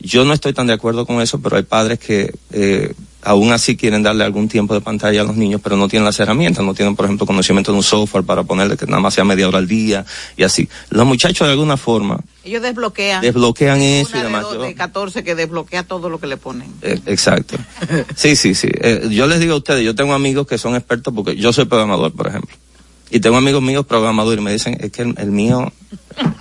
[0.00, 2.92] Yo no estoy tan de acuerdo con eso, pero hay padres que eh,
[3.22, 6.18] aún así quieren darle algún tiempo de pantalla a los niños, pero no tienen las
[6.20, 9.24] herramientas, no tienen, por ejemplo, conocimiento de un software para ponerle que nada más sea
[9.24, 10.04] media hora al día
[10.36, 10.68] y así.
[10.90, 13.20] Los muchachos de alguna forma Ellos desbloquean.
[13.20, 14.42] desbloquean eso y de, demás.
[14.42, 16.68] dos- Yo- de 14 que desbloquea todo lo que le ponen.
[16.82, 17.56] eh, exacto.
[18.16, 18.68] Sí, sí, sí.
[18.72, 21.64] Eh, yo les digo a ustedes, yo tengo amigos que son expertos porque yo soy
[21.66, 22.54] programador, por ejemplo.
[23.10, 25.72] Y tengo amigos míos programadores y me dicen, es que el, el mío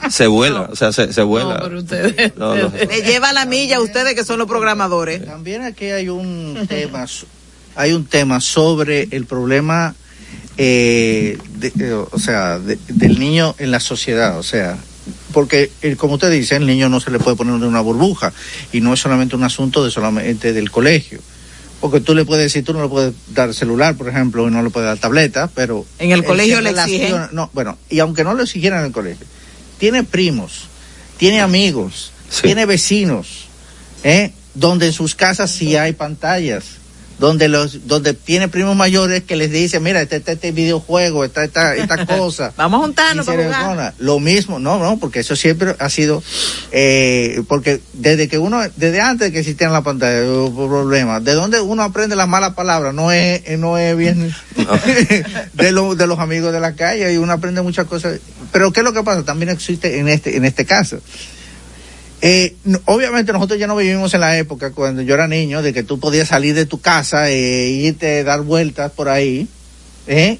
[0.09, 1.55] se vuela, o sea, se, se vuela.
[1.55, 2.36] No, pero ustedes.
[2.38, 2.55] No.
[2.55, 5.26] Le lleva la milla a ustedes que son los programadores.
[5.26, 7.05] También aquí hay un tema,
[7.76, 9.95] hay un tema sobre el problema,
[10.57, 14.78] eh, de- eh, o sea, de- del niño en la sociedad, o sea,
[15.32, 18.34] porque eh, como usted dice, el niño no se le puede poner en una burbuja
[18.74, 21.20] y no es solamente un asunto de solamente del colegio.
[21.80, 24.63] Porque tú le puedes decir, tú no le puedes dar celular, por ejemplo, y no
[24.63, 25.86] le puedes dar tableta, pero...
[25.99, 27.15] En el colegio le exigen.
[27.32, 29.25] No, bueno, y aunque no lo exigieran en el colegio,
[29.78, 30.67] tiene primos,
[31.17, 32.41] tiene amigos, Sí.
[32.43, 33.45] tiene vecinos,
[34.03, 34.32] ¿eh?
[34.53, 36.65] donde en sus casas sí hay pantallas,
[37.20, 41.43] donde los, donde tiene primos mayores que les dicen, mira, este, este, este videojuego, esta,
[41.43, 42.53] esta, esta cosa.
[42.57, 43.93] Vamos a juntarnos para.
[43.97, 46.22] Lo mismo, no, no, porque eso siempre ha sido,
[46.72, 51.24] eh, porque desde que uno, desde antes de que existían las pantallas, hubo problemas.
[51.24, 54.34] De dónde uno aprende las malas palabras, no es, no es bien
[55.53, 58.20] de, lo- de los amigos de la calle y uno aprende muchas cosas.
[58.51, 59.24] Pero ¿qué es lo que pasa?
[59.24, 60.99] También existe en este, en este caso.
[62.22, 65.72] Eh, no- obviamente nosotros ya no vivimos en la época cuando yo era niño de
[65.74, 69.47] que tú podías salir de tu casa e irte a dar vueltas por ahí,
[70.07, 70.39] ¿eh?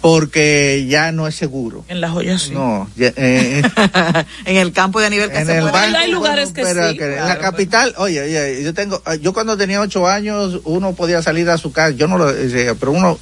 [0.00, 1.84] porque ya no es seguro.
[1.88, 2.52] En la joya sí.
[2.52, 3.62] No, ya, eh,
[4.44, 5.72] en el campo de nivel que en se el puede.
[5.72, 9.56] banco, hay lugares que pero sí, en la capital, oye, oye, yo tengo, yo cuando
[9.56, 13.18] tenía ocho años, uno podía salir a su casa, yo no lo decía, pero uno,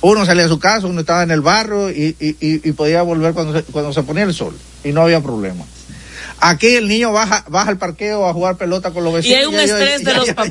[0.00, 3.02] Uno salía de su casa, uno estaba en el barro y, y, y, y podía
[3.02, 4.54] volver cuando se, cuando se ponía el sol
[4.84, 5.64] y no había problema.
[6.38, 9.38] Aquí el niño baja, baja al parqueo a jugar pelota con los Y vecinos.
[9.40, 10.50] hay un ya- estrés de los ya- papás.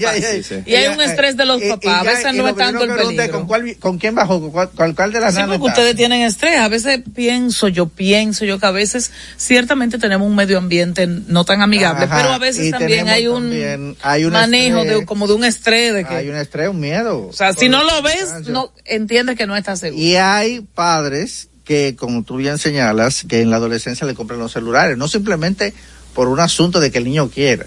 [0.65, 1.99] Y hay un estrés de los y- y papás.
[1.99, 3.31] A veces y no es tanto el peligro.
[3.31, 4.41] ¿Con, cuál, ¿Con quién bajó?
[4.41, 5.67] ¿Con cuál, con cuál de las Sí, porque está?
[5.67, 6.57] ustedes tienen estrés.
[6.59, 11.45] A veces pienso, yo pienso, yo que a veces ciertamente tenemos un medio ambiente no
[11.45, 14.99] tan amigable, Ajá, pero a veces y también hay un también- hay un manejo estrés.
[14.99, 17.27] de como de un estrés de que, Hay un estrés, un miedo.
[17.27, 20.01] o sea, si no lo ves, no entiendes que no estás seguro.
[20.01, 24.53] Y hay padres que, como tú bien señalas, que en la adolescencia le compran los
[24.53, 25.73] celulares, no simplemente
[26.13, 27.65] por un asunto de que el niño quiera.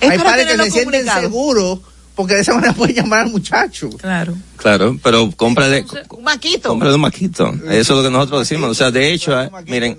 [0.00, 1.80] Es hay padres que tenerlo se sienten seguros
[2.14, 3.90] porque de esa manera pueden llamar al muchacho.
[3.90, 4.34] Claro.
[4.56, 6.70] Claro, pero cómprale, Un maquito.
[6.70, 7.52] cómprale un maquito.
[7.68, 8.70] Eso es lo que nosotros decimos.
[8.70, 9.98] O sea, de hecho, hay- miren,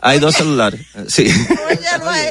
[0.00, 0.80] hay dos celulares.
[1.08, 1.26] Sí.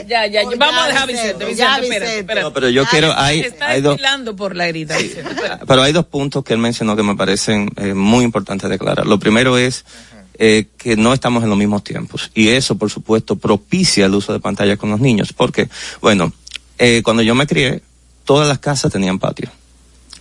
[0.07, 2.19] Ya, ya, ya, vamos a dejar a Vicente, Vicente, Vicente.
[2.19, 2.41] espérate.
[2.41, 3.99] No, pero yo quiero, hay, Está hay dos,
[4.35, 4.97] por la herida.
[4.97, 5.65] Vicente, espérate.
[5.67, 9.05] Pero hay dos puntos que él mencionó que me parecen eh, muy importantes declarar.
[9.05, 9.85] Lo primero es
[10.41, 12.31] eh, que no estamos en los mismos tiempos.
[12.33, 15.33] Y eso, por supuesto, propicia el uso de pantallas con los niños.
[15.33, 15.69] Porque,
[16.01, 16.31] bueno,
[16.77, 17.83] eh, cuando yo me crié,
[18.23, 19.49] todas las casas tenían patio.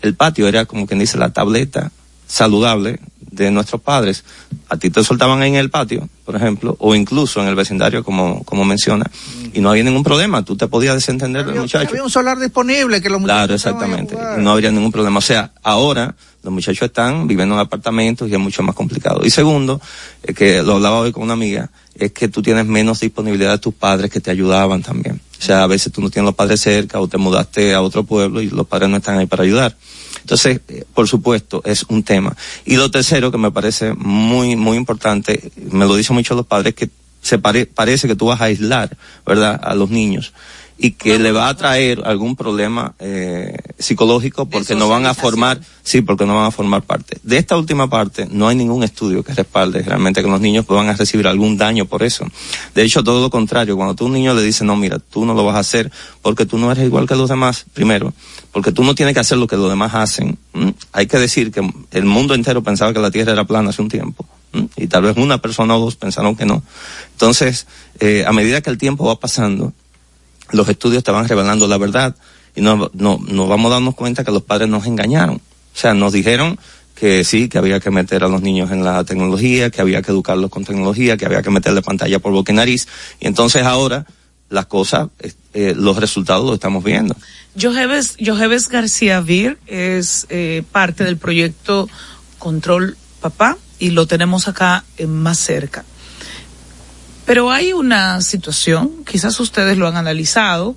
[0.03, 1.93] El patio era como quien dice la tableta
[2.27, 4.25] saludable de nuestros padres.
[4.69, 8.43] A ti te soltaban en el patio, por ejemplo, o incluso en el vecindario, como,
[8.43, 9.07] como menciona,
[9.55, 10.45] y no había ningún problema.
[10.45, 11.89] Tú te podías desentender del muchacho.
[11.91, 14.17] Había un solar disponible que los Claro, muchachos a exactamente.
[14.39, 15.19] no habría ningún problema.
[15.19, 19.21] O sea, ahora los muchachos están viviendo en apartamentos y es mucho más complicado.
[19.25, 19.81] Y segundo,
[20.23, 23.59] eh, que lo hablaba hoy con una amiga, es que tú tienes menos disponibilidad de
[23.59, 25.21] tus padres que te ayudaban también.
[25.39, 28.05] O sea, a veces tú no tienes los padres cerca o te mudaste a otro
[28.05, 29.77] pueblo y los padres no están ahí para ayudar.
[30.21, 32.37] Entonces, eh, por supuesto, es un tema.
[32.65, 36.75] Y lo tercero que me parece muy, muy importante, me lo dicen mucho los padres,
[36.75, 36.89] que
[37.21, 40.33] se pare- parece que tú vas a aislar, ¿verdad?, a los niños
[40.81, 45.61] y que le va a traer algún problema eh, psicológico porque no van a formar,
[45.83, 47.19] sí, porque no van a formar parte.
[47.25, 50.89] De esta última parte no hay ningún estudio que respalde realmente que los niños van
[50.89, 52.27] a recibir algún daño por eso.
[52.77, 55.27] De hecho, todo lo contrario, cuando tú a un niño le dices, no, mira, tú
[55.27, 55.91] no lo vas a hacer
[56.23, 58.15] porque tú no eres igual que los demás, primero,
[58.53, 60.39] porque tú no tienes que hacer lo que los demás hacen.
[60.93, 63.89] Hay que decir que el mundo entero pensaba que la Tierra era plana hace un
[63.89, 64.25] tiempo.
[64.77, 66.63] Y tal vez una persona o dos pensaron que no.
[67.13, 67.67] Entonces,
[68.01, 69.73] eh, a medida que el tiempo va pasando,
[70.53, 72.17] los estudios van revelando la verdad
[72.55, 75.37] y no, no, nos vamos dando cuenta que los padres nos engañaron.
[75.37, 76.59] O sea, nos dijeron
[76.95, 80.11] que sí, que había que meter a los niños en la tecnología, que había que
[80.11, 82.89] educarlos con tecnología, que había que meterle pantalla por boca y nariz.
[83.21, 84.05] Y entonces ahora
[84.51, 87.15] las cosas, eh, eh, los resultados los estamos viendo.
[87.61, 91.89] Jojeves, García Vir es eh, parte del proyecto
[92.39, 95.85] Control Papá y lo tenemos acá más cerca.
[97.29, 100.77] Pero hay una situación, quizás ustedes lo han analizado,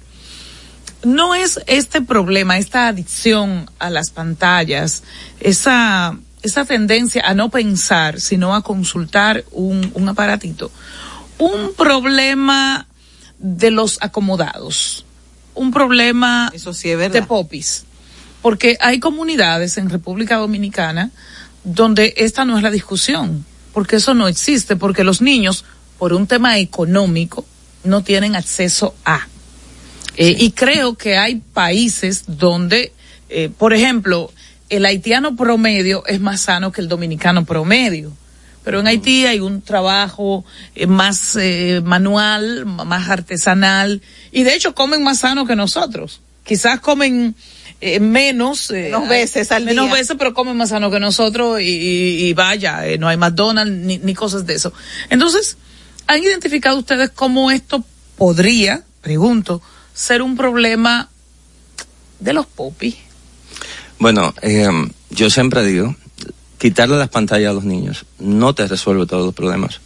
[1.01, 5.03] no es este problema, esta adicción a las pantallas,
[5.39, 10.73] esa, esa tendencia a no pensar, sino a consultar un, un aparatito,
[11.37, 12.85] un problema
[13.39, 15.05] de los acomodados,
[15.55, 17.13] un problema Eso sí es verdad.
[17.13, 17.85] de popis,
[18.41, 21.11] porque hay comunidades en República Dominicana
[21.63, 25.63] donde esta no es la discusión, porque eso no existe, porque los niños,
[26.01, 27.45] por un tema económico,
[27.83, 29.27] no tienen acceso a.
[30.17, 32.91] Eh, Y creo que hay países donde,
[33.29, 34.31] eh, por ejemplo,
[34.71, 38.11] el haitiano promedio es más sano que el dominicano promedio.
[38.63, 40.43] Pero en Haití hay un trabajo
[40.73, 46.21] eh, más eh, manual, más artesanal, y de hecho comen más sano que nosotros.
[46.43, 47.35] Quizás comen
[47.79, 49.93] eh, menos, eh, Menos veces al menos día.
[49.93, 53.71] veces, pero comen más sano que nosotros y, y- y vaya, eh, no hay McDonald's
[53.85, 54.73] ni, ni cosas de eso.
[55.11, 55.57] Entonces,
[56.11, 57.83] ¿han identificado ustedes cómo esto
[58.17, 59.61] podría, pregunto,
[59.93, 61.09] ser un problema
[62.19, 62.97] de los popis?
[63.97, 64.67] Bueno, eh,
[65.09, 65.95] yo siempre digo,
[66.57, 69.79] quitarle las pantallas a los niños no te resuelve todos los problemas.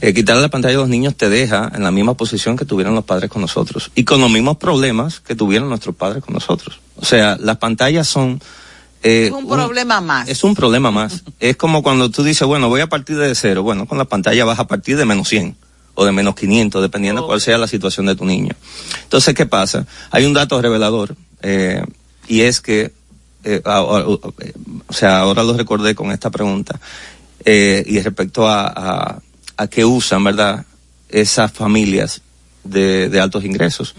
[0.00, 2.94] Eh, quitarle la pantalla a los niños te deja en la misma posición que tuvieron
[2.94, 6.80] los padres con nosotros y con los mismos problemas que tuvieron nuestros padres con nosotros.
[6.96, 8.40] O sea, las pantallas son...
[9.02, 10.28] eh, Es un problema más.
[10.28, 11.22] Es un problema más.
[11.40, 13.62] es como cuando tú dices, bueno, voy a partir de cero.
[13.62, 15.56] Bueno, con la pantalla vas a partir de menos 100
[15.94, 17.26] o de menos 500, dependiendo Oh.
[17.26, 18.52] cuál sea la situación de tu niño.
[19.04, 19.86] Entonces, ¿qué pasa?
[20.10, 21.82] Hay un dato revelador eh,
[22.28, 22.92] y es que,
[23.44, 24.00] eh, a- a-
[24.40, 24.52] eh,
[24.88, 26.78] o sea, ahora lo recordé con esta pregunta
[27.44, 29.18] eh, y respecto a, a,
[29.56, 30.66] a qué usan, ¿verdad?
[31.08, 32.20] Esas familias
[32.64, 33.94] de, de altos ingresos.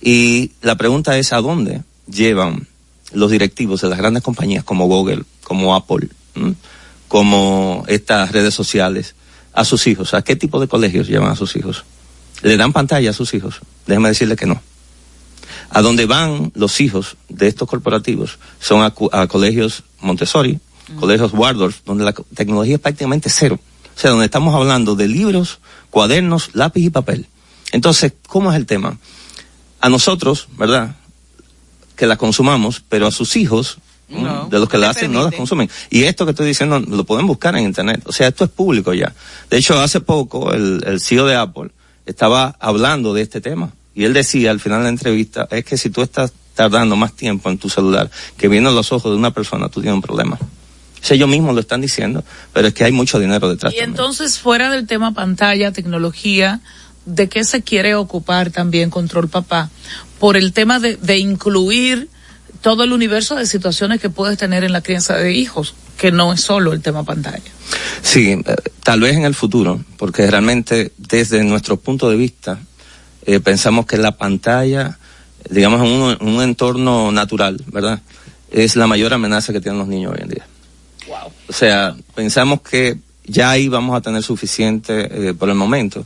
[0.00, 2.66] Y la pregunta es, ¿a dónde llevan
[3.12, 6.54] los directivos de las grandes compañías como Google, como Apple, ¿m?
[7.08, 9.14] como estas redes sociales,
[9.52, 10.14] a sus hijos?
[10.14, 11.84] ¿A qué tipo de colegios llevan a sus hijos?
[12.42, 13.60] ¿Le dan pantalla a sus hijos?
[13.86, 14.62] Déjeme decirle que no.
[15.70, 20.58] A donde van los hijos de estos corporativos son a, a colegios Montessori,
[20.98, 23.58] colegios Waldorf, donde la tecnología es prácticamente cero.
[23.96, 25.58] O sea, donde estamos hablando de libros,
[25.90, 27.26] cuadernos, lápiz y papel.
[27.72, 28.98] Entonces, ¿cómo es el tema?
[29.80, 30.96] A nosotros, ¿verdad?
[32.00, 33.76] Que la consumamos, pero a sus hijos,
[34.08, 35.38] No, de los que no la hacen, no la permiten.
[35.38, 35.70] consumen.
[35.90, 38.00] Y esto que estoy diciendo lo pueden buscar en internet.
[38.06, 39.12] O sea, esto es público ya.
[39.50, 41.70] De hecho, hace poco el, el CEO de Apple
[42.06, 43.70] estaba hablando de este tema.
[43.94, 47.12] Y él decía al final de la entrevista, es que si tú estás tardando más
[47.12, 50.38] tiempo en tu celular que viendo los ojos de una persona, tú tienes un problema.
[50.40, 53.72] O sea, ellos mismos lo están diciendo, pero es que hay mucho dinero detrás.
[53.72, 53.90] Y también.
[53.90, 56.60] entonces, fuera del tema pantalla, tecnología,
[57.14, 59.70] ¿de qué se quiere ocupar también Control Papá?
[60.18, 62.08] Por el tema de, de incluir
[62.60, 66.32] todo el universo de situaciones que puedes tener en la crianza de hijos, que no
[66.32, 67.42] es solo el tema pantalla.
[68.02, 72.58] Sí, eh, tal vez en el futuro, porque realmente desde nuestro punto de vista
[73.26, 74.98] eh, pensamos que la pantalla,
[75.48, 78.00] digamos en un, un entorno natural, ¿verdad?
[78.50, 80.46] Es la mayor amenaza que tienen los niños hoy en día.
[81.48, 82.98] O sea, pensamos que
[83.30, 86.04] ya ahí vamos a tener suficiente eh, por el momento.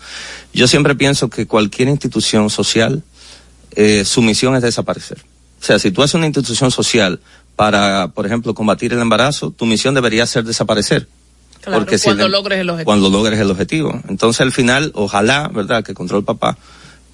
[0.53, 3.03] Yo siempre pienso que cualquier institución social,
[3.77, 5.19] eh, su misión es desaparecer.
[5.61, 7.21] O sea, si tú haces una institución social
[7.57, 11.09] para, por ejemplo, combatir el embarazo, tu misión debería ser desaparecer.
[11.63, 12.85] Claro, Porque si cuando el- logres el objetivo.
[12.85, 14.01] Cuando logres el objetivo.
[14.09, 16.59] Entonces, al final, ojalá, ¿verdad?, que Control Papá,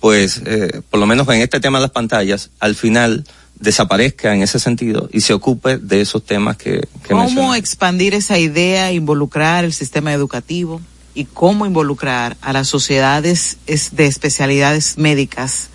[0.00, 3.24] pues, eh, por lo menos en este tema de las pantallas, al final
[3.60, 7.58] desaparezca en ese sentido y se ocupe de esos temas que, que ¿Cómo mencioné.
[7.58, 10.80] expandir esa idea, involucrar el sistema educativo
[11.14, 15.68] y cómo involucrar a las sociedades es- de especialidades médicas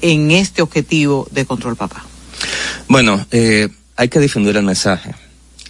[0.00, 2.04] en este objetivo de control papá?
[2.88, 5.14] Bueno, eh, hay que difundir el mensaje.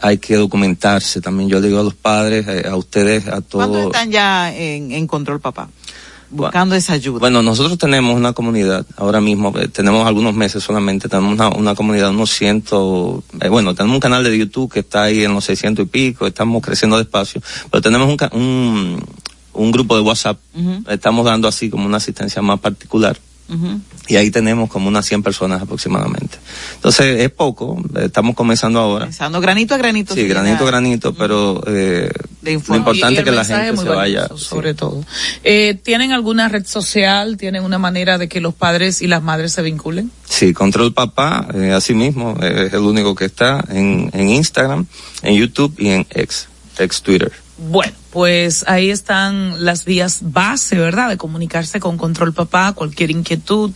[0.01, 1.49] Hay que documentarse también.
[1.49, 3.87] Yo digo a los padres, eh, a ustedes, a ¿Cuántos todos.
[3.87, 5.69] están ya en, en control papá?
[6.33, 7.19] Buscando esa ayuda.
[7.19, 11.75] Bueno, nosotros tenemos una comunidad, ahora mismo, eh, tenemos algunos meses solamente, tenemos una, una
[11.75, 15.45] comunidad unos cientos, eh, bueno, tenemos un canal de YouTube que está ahí en los
[15.45, 19.05] 600 y pico, estamos creciendo despacio, pero tenemos un, un,
[19.53, 20.39] un grupo de WhatsApp,
[20.89, 23.19] estamos dando así como una asistencia más particular.
[24.09, 26.39] Y ahí tenemos como unas 100 personas aproximadamente.
[26.77, 29.07] Entonces es poco, eh, estamos comenzando ahora.
[29.07, 30.15] Pensando granito a granito.
[30.15, 32.11] Sí, granito a granito, pero eh,
[32.43, 34.23] de lo importante es que la gente se vaya.
[34.23, 35.05] valioso, sobre todo.
[35.45, 37.37] Eh, ¿Tienen alguna red social?
[37.37, 40.11] ¿Tienen una manera de que los padres y las madres se vinculen?
[40.29, 44.87] Sí, Control Papá, eh, así mismo, eh, es el único que está en, en Instagram,
[45.23, 47.33] en YouTube y en X, ex Twitter.
[47.59, 51.09] Bueno, pues ahí están las vías base, ¿verdad?
[51.09, 53.71] De comunicarse con Control Papá, cualquier inquietud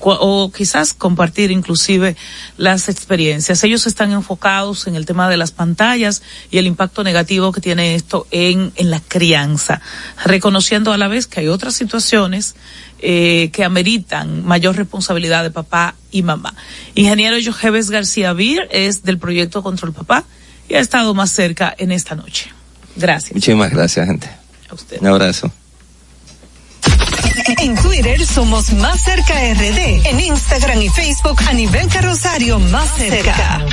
[0.00, 2.16] o quizás compartir inclusive
[2.56, 3.62] las experiencias.
[3.62, 7.94] Ellos están enfocados en el tema de las pantallas y el impacto negativo que tiene
[7.94, 9.80] esto en, en la crianza,
[10.24, 12.56] reconociendo a la vez que hay otras situaciones
[12.98, 16.56] eh, que ameritan mayor responsabilidad de papá y mamá.
[16.96, 20.24] Ingeniero Jojeves García Vir es del proyecto Control Papá
[20.68, 22.55] y ha estado más cerca en esta noche.
[22.96, 23.32] Gracias.
[23.32, 24.28] Muchísimas gracias, gente.
[24.70, 25.00] A usted.
[25.00, 25.52] Un abrazo.
[27.58, 30.06] En Twitter somos Más Cerca RD.
[30.06, 33.64] En Instagram y Facebook a nivel carrosario Más Cerca.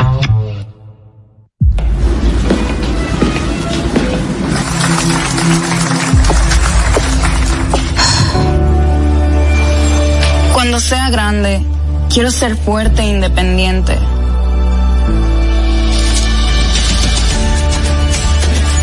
[10.54, 11.62] Cuando sea grande,
[12.14, 13.98] quiero ser fuerte e independiente.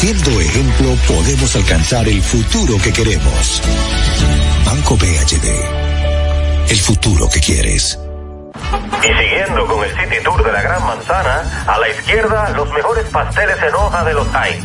[0.00, 3.62] Siendo ejemplo, podemos alcanzar el futuro que queremos.
[4.64, 6.70] Banco BHD.
[6.70, 7.98] El futuro que quieres.
[9.02, 13.04] Y siguiendo con el City Tour de la Gran Manzana, a la izquierda los mejores
[13.10, 14.64] pasteles en hoja de los Times.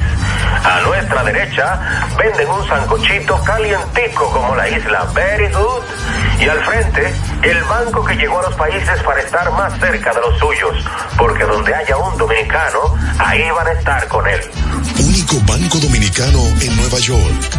[0.64, 5.84] A nuestra derecha venden un sancochito calientico como la isla Very Good.
[6.40, 7.14] Y al frente,
[7.44, 10.78] el banco que llegó a los países para estar más cerca de los suyos.
[11.18, 12.80] Porque donde haya un dominicano,
[13.20, 14.40] ahí van a estar con él.
[15.16, 17.58] Único banco dominicano en Nueva York.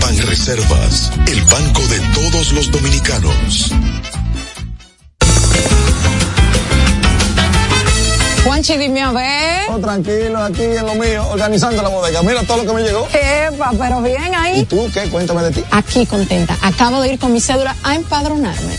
[0.00, 3.70] Ban Reservas, el banco de todos los dominicanos.
[8.42, 9.66] Juanchi, dime a ver.
[9.68, 12.22] Oh, tranquilo, aquí en lo mío, organizando la bodega.
[12.22, 13.06] Mira todo lo que me llegó.
[13.12, 14.60] Epa, pero bien ahí.
[14.60, 15.02] ¿Y tú qué?
[15.10, 15.64] Cuéntame de ti.
[15.72, 16.56] Aquí contenta.
[16.62, 18.78] Acabo de ir con mi cédula a empadronarme.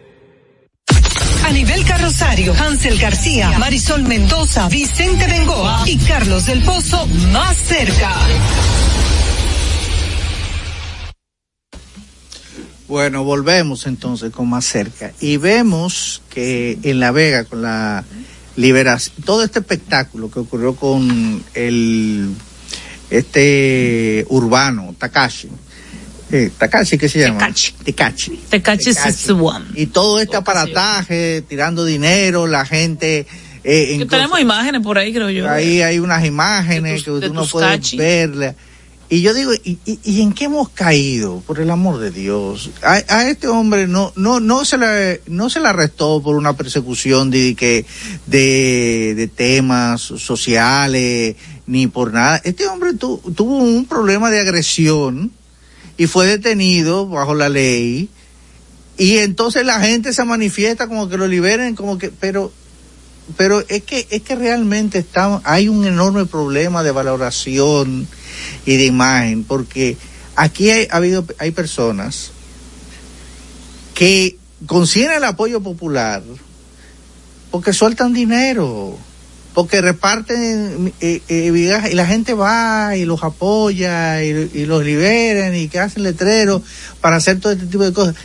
[1.51, 8.09] Anibel Carrosario, Hansel García, Marisol Mendoza, Vicente Bengoa y Carlos del Pozo más cerca.
[12.87, 18.05] Bueno, volvemos entonces con más cerca y vemos que en La Vega con la
[18.55, 22.33] liberación, todo este espectáculo que ocurrió con el
[23.09, 25.49] este urbano Takashi,
[26.31, 27.39] eh, Takashi, ¿qué se llama?
[27.39, 27.73] Tekashi.
[27.83, 28.39] Tekashi.
[28.49, 29.67] Tekashi Sitsuwan.
[29.75, 33.25] Y todo este aparataje, tirando dinero, la gente...
[33.63, 35.47] Eh, tenemos imágenes por ahí, creo yo.
[35.49, 38.55] Ahí hay unas imágenes tus- que uno puede verlas.
[39.07, 41.43] Y yo digo, ¿y, y, y en qué hemos caído?
[41.45, 42.69] Por el amor de Dios.
[42.81, 46.53] A, a este hombre no, no, no se le, no se le arrestó por una
[46.55, 47.85] persecución de, que,
[48.25, 51.35] de, de temas sociales,
[51.67, 52.39] ni por nada.
[52.43, 55.31] Este hombre tu- tuvo un problema de agresión
[55.97, 58.09] y fue detenido bajo la ley.
[58.97, 62.51] Y entonces la gente se manifiesta como que lo liberen, como que, pero,
[63.37, 68.07] pero es que, es que realmente está, hay un enorme problema de valoración
[68.65, 69.97] y de imagen, porque
[70.35, 72.31] aquí hay, ha habido, hay personas
[73.93, 76.23] que consiguen el apoyo popular
[77.51, 78.97] porque sueltan dinero,
[79.53, 81.51] porque reparten eh, eh,
[81.89, 86.61] y la gente va y los apoya y, los liberan y que hacen letreros
[87.01, 88.15] para hacer todo este tipo de cosas.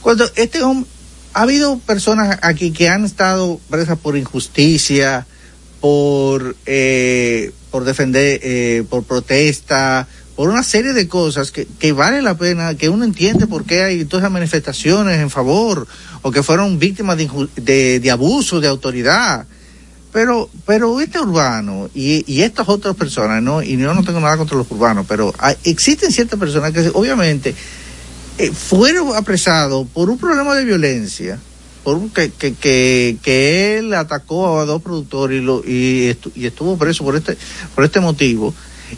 [0.00, 0.88] Cuando este hombre,
[1.32, 5.26] ha habido personas aquí que han estado presas por injusticia,
[5.80, 12.22] por eh, por defender, eh, por protesta, por una serie de cosas que, que vale
[12.22, 15.86] la pena, que uno entiende por qué hay todas esas manifestaciones en favor,
[16.22, 19.46] o que fueron víctimas de, de, de abuso de autoridad.
[20.16, 23.62] Pero, pero este urbano y, y estas otras personas, ¿no?
[23.62, 25.30] Y yo no tengo nada contra los urbanos, pero
[25.62, 27.54] existen ciertas personas que obviamente
[28.38, 31.38] eh, fueron apresados por un problema de violencia,
[31.84, 36.46] por que, que, que, que él atacó a dos productores y, lo, y, estu- y
[36.46, 37.36] estuvo preso por este,
[37.74, 38.54] por este motivo,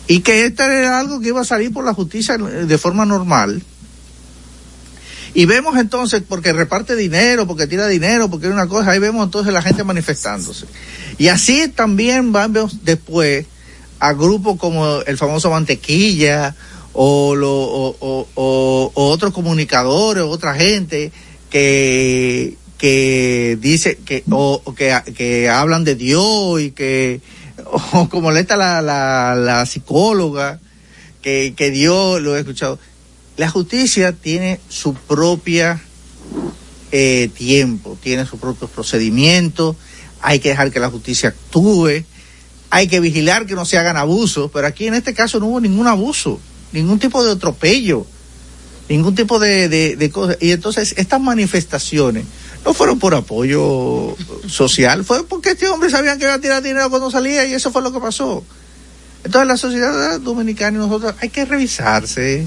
[0.07, 3.61] y que este era algo que iba a salir por la justicia de forma normal.
[5.35, 9.25] Y vemos entonces, porque reparte dinero, porque tira dinero, porque es una cosa, ahí vemos
[9.25, 10.67] entonces la gente manifestándose.
[11.19, 13.47] Y así también vamos después
[14.01, 16.55] a grupos como el famoso Mantequilla,
[16.93, 21.13] o, lo, o, o- o- otros comunicadores, otra gente
[21.51, 27.21] que, que dice que, o que, que hablan de Dios y que,
[27.93, 30.59] o como le está la, la, la psicóloga,
[31.23, 32.79] que, que Dios lo he escuchado.
[33.39, 35.81] La justicia tiene su propia
[36.91, 39.77] eh, tiempo, tiene sus propios procedimientos,
[40.21, 42.03] hay que dejar que la justicia actúe,
[42.71, 45.61] hay que vigilar que no se hagan abusos, pero aquí en este caso no hubo
[45.61, 46.41] ningún abuso,
[46.73, 48.05] ningún tipo de atropello,
[48.89, 50.39] ningún tipo de, de, de.
[50.41, 52.25] Y entonces estas manifestaciones
[52.65, 54.17] no fueron por apoyo
[54.49, 57.71] social, fue porque este hombre sabía que iba a tirar dinero cuando salía y eso
[57.71, 58.43] fue lo que pasó.
[59.23, 62.45] Entonces la sociedad dominicana y nosotros hay que revisarse,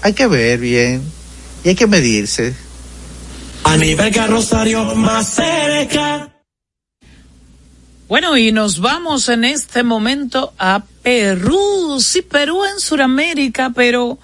[0.00, 1.02] hay que ver bien
[1.64, 2.54] y hay que medirse.
[3.64, 6.28] A nivel Rosario más cerca.
[8.08, 11.98] Bueno, y nos vamos en este momento a Perú.
[12.00, 14.18] Sí, Perú en Sudamérica, pero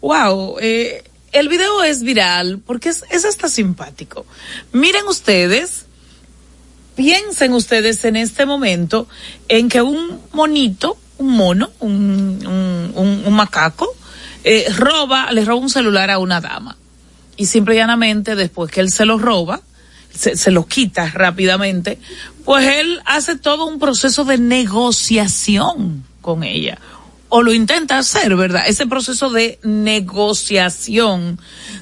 [0.00, 1.02] wow, eh,
[1.32, 4.24] el video es viral porque es, es hasta simpático.
[4.72, 5.84] Miren ustedes,
[6.94, 9.08] piensen ustedes en este momento
[9.48, 13.94] en que un monito, un mono, un, un, un- un macaco,
[14.44, 16.76] eh, roba, le roba un celular a una dama.
[17.36, 19.60] Y simple y llanamente, después que él se lo roba,
[20.14, 21.98] se, se lo quita rápidamente,
[22.44, 26.78] pues él hace todo un proceso de negociación con ella.
[27.36, 28.62] O lo intenta hacer, ¿verdad?
[28.68, 31.40] Ese proceso de negociación,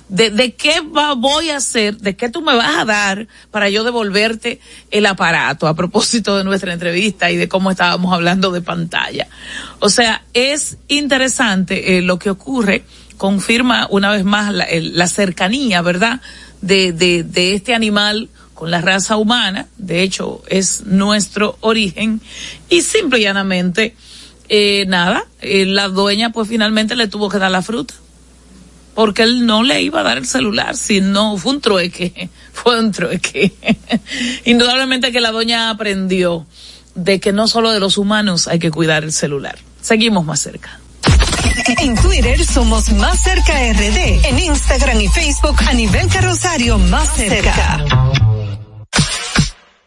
[0.08, 3.68] de, de qué va, voy a hacer, de qué tú me vas a dar para
[3.68, 8.62] yo devolverte el aparato, a propósito de nuestra entrevista y de cómo estábamos hablando de
[8.62, 9.28] pantalla.
[9.78, 12.86] O sea, es interesante eh, lo que ocurre,
[13.18, 16.22] confirma una vez más la, la cercanía, ¿verdad?
[16.62, 22.22] De, de, de este animal con la raza humana, de hecho es nuestro origen,
[22.70, 23.94] y simple y llanamente,
[24.48, 27.94] eh, nada, eh, la dueña pues finalmente le tuvo que dar la fruta,
[28.94, 32.92] porque él no le iba a dar el celular, sino fue un trueque, fue un
[32.92, 33.52] trueque.
[34.44, 36.46] Indudablemente que la doña aprendió
[36.94, 39.58] de que no solo de los humanos hay que cuidar el celular.
[39.80, 40.78] Seguimos más cerca.
[41.80, 44.24] En Twitter somos Más Cerca RD.
[44.24, 47.84] En Instagram y Facebook a nivel carrosario Más Cerca.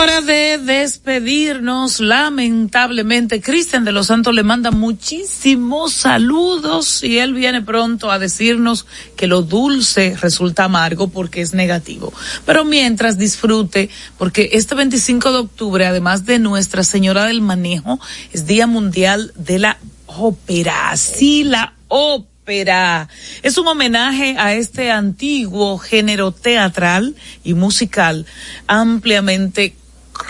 [0.00, 7.60] Hora de despedirnos, lamentablemente, Cristian de los Santos le manda muchísimos saludos y él viene
[7.60, 12.14] pronto a decirnos que lo dulce resulta amargo porque es negativo.
[12.46, 18.00] Pero mientras disfrute, porque este 25 de octubre, además de Nuestra Señora del Manejo,
[18.32, 19.76] es Día Mundial de la
[20.06, 20.96] Ópera.
[20.96, 23.06] Sí, la ópera.
[23.42, 28.24] Es un homenaje a este antiguo género teatral y musical
[28.66, 29.74] ampliamente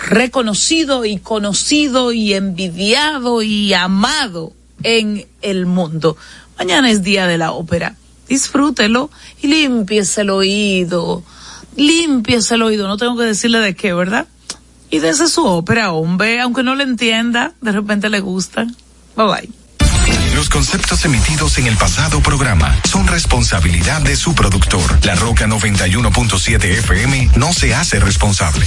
[0.08, 6.16] reconocido y conocido y envidiado y amado en el mundo.
[6.58, 7.96] Mañana es día de la ópera.
[8.28, 9.10] Disfrútelo
[9.42, 11.22] y límpiese el oído.
[11.76, 12.86] Límpiese el oído.
[12.86, 14.26] No tengo que decirle de qué, ¿verdad?
[14.90, 18.66] Y desde su ópera, hombre, aunque no le entienda, de repente le gusta.
[19.16, 19.48] Bye bye.
[20.34, 25.04] Los conceptos emitidos en el pasado programa son responsabilidad de su productor.
[25.04, 28.66] La Roca 91.7 FM no se hace responsable.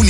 [0.00, 0.09] Julia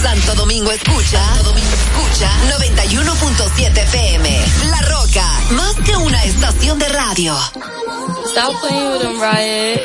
[0.00, 4.46] Santo Domingo escucha, Santo Domingo escucha 91.7 FM.
[4.70, 7.36] La Roca, más que una estación de radio.
[8.38, 9.82] Stop playing with them, Riot.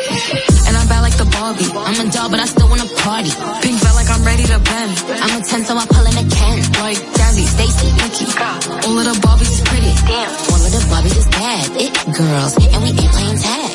[0.69, 1.65] And I'm bad like the Barbie.
[1.73, 3.33] I'm a doll, but I still wanna party.
[3.65, 4.93] Pink felt like I'm ready to bend.
[5.09, 6.61] I'm a 10, so I pull in a Ken.
[6.77, 8.29] Like Jazzy, Stacy, Nikki.
[8.85, 9.89] All of the Barbies is pretty.
[10.05, 10.29] Damn.
[10.53, 11.65] All of the Barbies is bad.
[11.81, 13.73] It girls, and we ain't playing tag.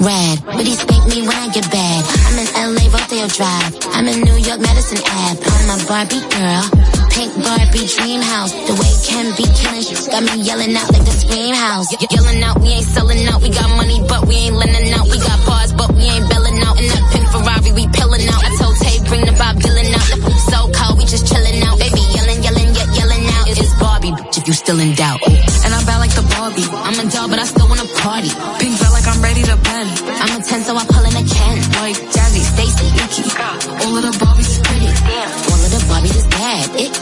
[0.00, 2.21] Red, but he spank me when I get bad.
[2.54, 3.72] LA, Rodeo Drive.
[3.94, 5.40] I'm in New York, Madison Ave.
[5.40, 6.64] I'm a Barbie girl.
[7.12, 8.52] Pink Barbie dream house.
[8.52, 11.92] The way Ken be killing shit got me yelling out like the scream house.
[11.92, 13.42] Ye- yelling out, we ain't selling out.
[13.42, 15.04] We got money, but we ain't lending out.
[15.12, 16.80] We got bars, but we ain't belling out.
[16.80, 18.40] In that pink Ferrari, we pillin' out.
[18.40, 20.06] I told Tay, bring the Bob Dylan out.
[20.08, 21.76] The poop so cold, we just chillin' out.
[21.78, 23.44] Baby yelling, yelling, yet yelling out.
[23.52, 25.20] It's Barbie, bitch, if you still in doubt.
[25.28, 26.64] And I'm bad like the Barbie.
[26.64, 28.32] I'm a doll, but I still wanna party.
[28.56, 29.88] Pink felt like I'm ready to bend.
[30.16, 31.60] I'm a 10, so I pull in a Ken.
[31.76, 32.31] Like Jazzy,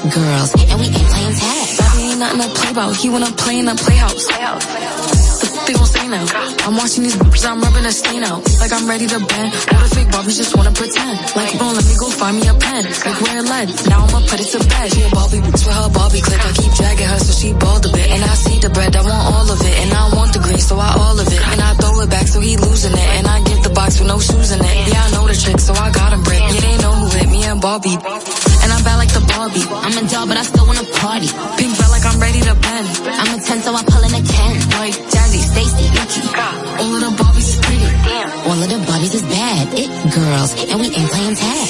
[0.09, 1.79] girls, and we ain't playing tag.
[1.79, 2.93] Bobby ain't nothing to play.
[2.93, 4.27] He wanna play in the playhouse.
[4.29, 5.40] What
[5.71, 6.27] they gon' say now?
[6.67, 8.43] I'm watching these bitches, I'm rubbing a stain out.
[8.59, 9.51] Like I'm ready to bend.
[9.71, 11.15] All the fake Barbies just wanna pretend.
[11.39, 12.83] Like, bro, let me go find me a pen.
[13.07, 13.69] Like where lead.
[13.87, 14.91] Now I'ma put it to bed.
[14.91, 16.43] She a Barbie bitch with her Barbie clip.
[16.43, 18.09] I keep dragging her so she bald a bit.
[18.11, 19.75] And I see the bread, I want all of it.
[19.87, 21.43] And I want the green, so I all of it.
[21.55, 23.11] And I throw it back so he losing it.
[23.21, 24.75] And I give the box with no shoes in it.
[24.91, 26.43] Yeah, I know the trick, so I got him brick.
[26.51, 27.95] Yeah, they know who hit me and Barbie.
[28.63, 29.67] And I'm bad like the Barbie.
[29.71, 31.31] I'm a doll, but I still wanna party.
[31.59, 32.87] Pink felt like I'm ready to bend.
[33.07, 34.55] I'm a 10, so I pull in a Ken.
[34.83, 35.20] Like Jazzy, Stacy, Nikki.
[36.81, 37.85] All of the Barbies is pretty.
[37.85, 38.31] Damn.
[38.49, 39.69] All of the Barbies is bad.
[39.77, 41.69] It girls, and we ain't playing tag.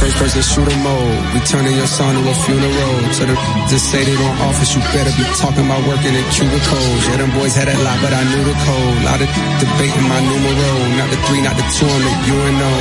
[0.00, 1.16] First person shooter mode.
[1.32, 2.96] We turning your son to a funeral.
[3.16, 3.36] To the
[3.72, 7.00] just say they don't office, you better be talking about working in cubicles.
[7.08, 8.96] Yeah, them boys had a lot, but I knew the code.
[9.08, 10.70] Lot of debating my numero.
[11.00, 12.72] Not the three, not the two, I'm the UNO.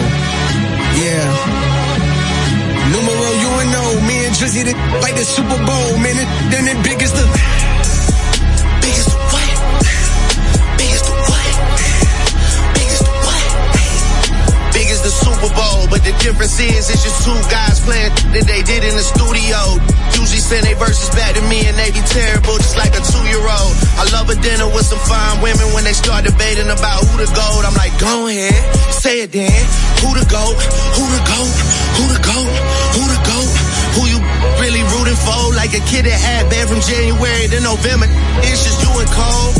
[0.99, 1.88] Yeah.
[2.89, 4.01] Numero UNO.
[4.09, 5.89] Me and Drizzy, the, like the Super Bowl.
[6.01, 7.25] Man, it, then it big as the.
[8.81, 9.49] Big as the what?
[10.81, 11.53] Big as the what?
[12.73, 13.45] Big as the what?
[14.73, 18.49] Big as the Super Bowl, but the difference is it's just two guys playing that
[18.49, 19.77] they did in the studio.
[20.17, 23.73] Usually send they verses back to me and they be terrible, just like a two-year-old.
[24.01, 27.29] I love a dinner with some fine women when they start debating about who the
[27.37, 27.63] goat.
[27.69, 28.57] I'm like, go ahead,
[28.91, 29.53] say it then.
[30.01, 30.57] Who the goat?
[30.97, 31.53] Who the goat?
[32.01, 32.78] Who the goat?
[32.95, 33.51] Who the goat?
[33.95, 34.19] Who you
[34.61, 35.53] really rooting for?
[35.53, 38.07] Like a kid that had bad from January to November.
[38.45, 39.53] It's just you and Cole.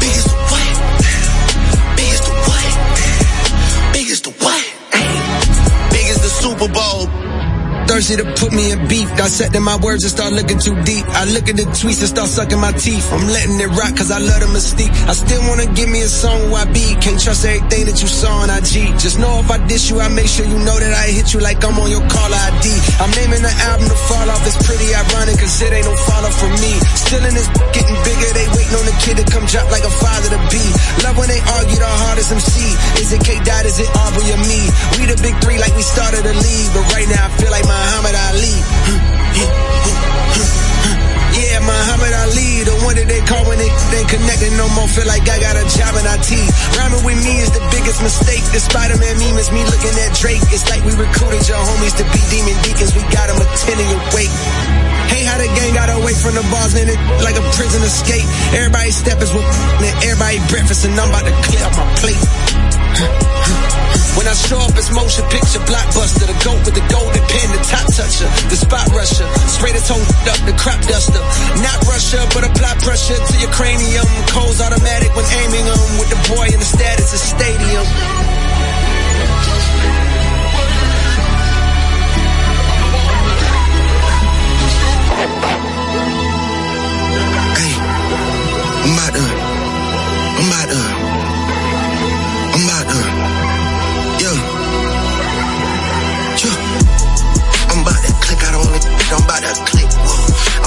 [0.00, 0.74] Big as the what?
[1.96, 2.70] Big as the what?
[3.92, 4.64] Big as what?
[5.92, 7.29] Big as the Super Bowl.
[7.90, 9.10] Thirsty to put me in beef.
[9.18, 11.02] Dissecting my words and start looking too deep.
[11.10, 13.02] I look at the tweets and start sucking my teeth.
[13.10, 14.94] I'm letting it rock cause I love the mystique.
[15.10, 16.94] I still wanna give me a song where I be.
[17.02, 18.94] Can't trust everything that you saw on IG.
[18.94, 21.42] Just know if I diss you, I make sure you know that I hit you
[21.42, 22.70] like I'm on your caller ID.
[23.02, 24.46] I'm naming the album to fall off.
[24.46, 26.78] It's pretty ironic cause it ain't no follow for me.
[26.94, 28.30] Still in this getting bigger.
[28.38, 30.62] They waiting on the kid to come drop like a father to be.
[31.02, 32.70] Love when they argue the hardest MC.
[33.02, 33.66] Is it K Dot?
[33.66, 34.62] Is it Aubrey or me?
[34.94, 36.70] We the big three like we started a league.
[36.70, 38.56] But right now I feel like Muhammad Ali.
[41.32, 44.84] Yeah, Muhammad Ali, the one that they call when they, ain't connected no more.
[44.84, 46.30] feel like I got a job in IT.
[46.76, 48.44] Rhyming with me is the biggest mistake.
[48.52, 50.44] The Spider-Man meme is me looking at Drake.
[50.52, 52.92] It's like we recruited your homies to be demon deacons.
[52.92, 54.36] We got them attending your wake.
[55.08, 58.28] Hey, how the gang got away from the bars, man, it like a prison escape.
[58.52, 62.20] Everybody step is with and everybody breakfast, and I'm about to clear up my plate.
[64.20, 66.28] When I show up, it's motion picture blockbuster.
[66.28, 69.24] The goat with the golden pen, the top toucher, the spot rusher.
[69.48, 71.24] Spray the tone up, the crop duster.
[71.64, 74.04] Not Russia, but apply pressure to your cranium.
[74.28, 75.80] Coles automatic when aiming them.
[75.96, 78.49] With the boy in the status of stadium.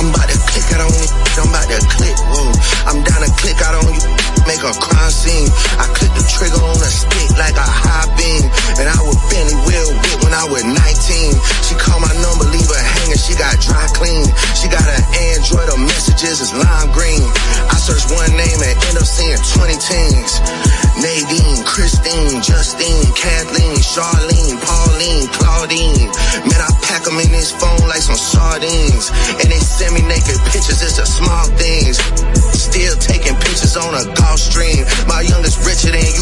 [0.03, 2.51] I'm about to click out on it, I'm about to click, whoa.
[2.91, 4.03] I'm down to click out on you,
[4.43, 5.47] make a crime scene.
[5.79, 8.43] I click the trigger on a stick like a high beam.
[8.83, 10.75] And I was Benny Will whip when I was 19.
[11.63, 12.83] She called my number, leave her
[13.13, 14.25] hanging, she got dry clean.
[14.57, 15.03] She got an
[15.33, 17.21] Android, her messages is lime green.
[17.69, 20.31] I search one name and end up seeing 20 teens.
[20.97, 26.09] Nadine, Christine, Justine, Kathleen, Charlene, Pauline, Claudine.
[26.47, 29.09] Man, I pack them in this phone like some sardines.
[29.41, 31.97] And they send me naked pictures, it's the small things.
[32.53, 34.85] Still taking pictures on a golf stream.
[35.07, 36.12] My youngest Richard than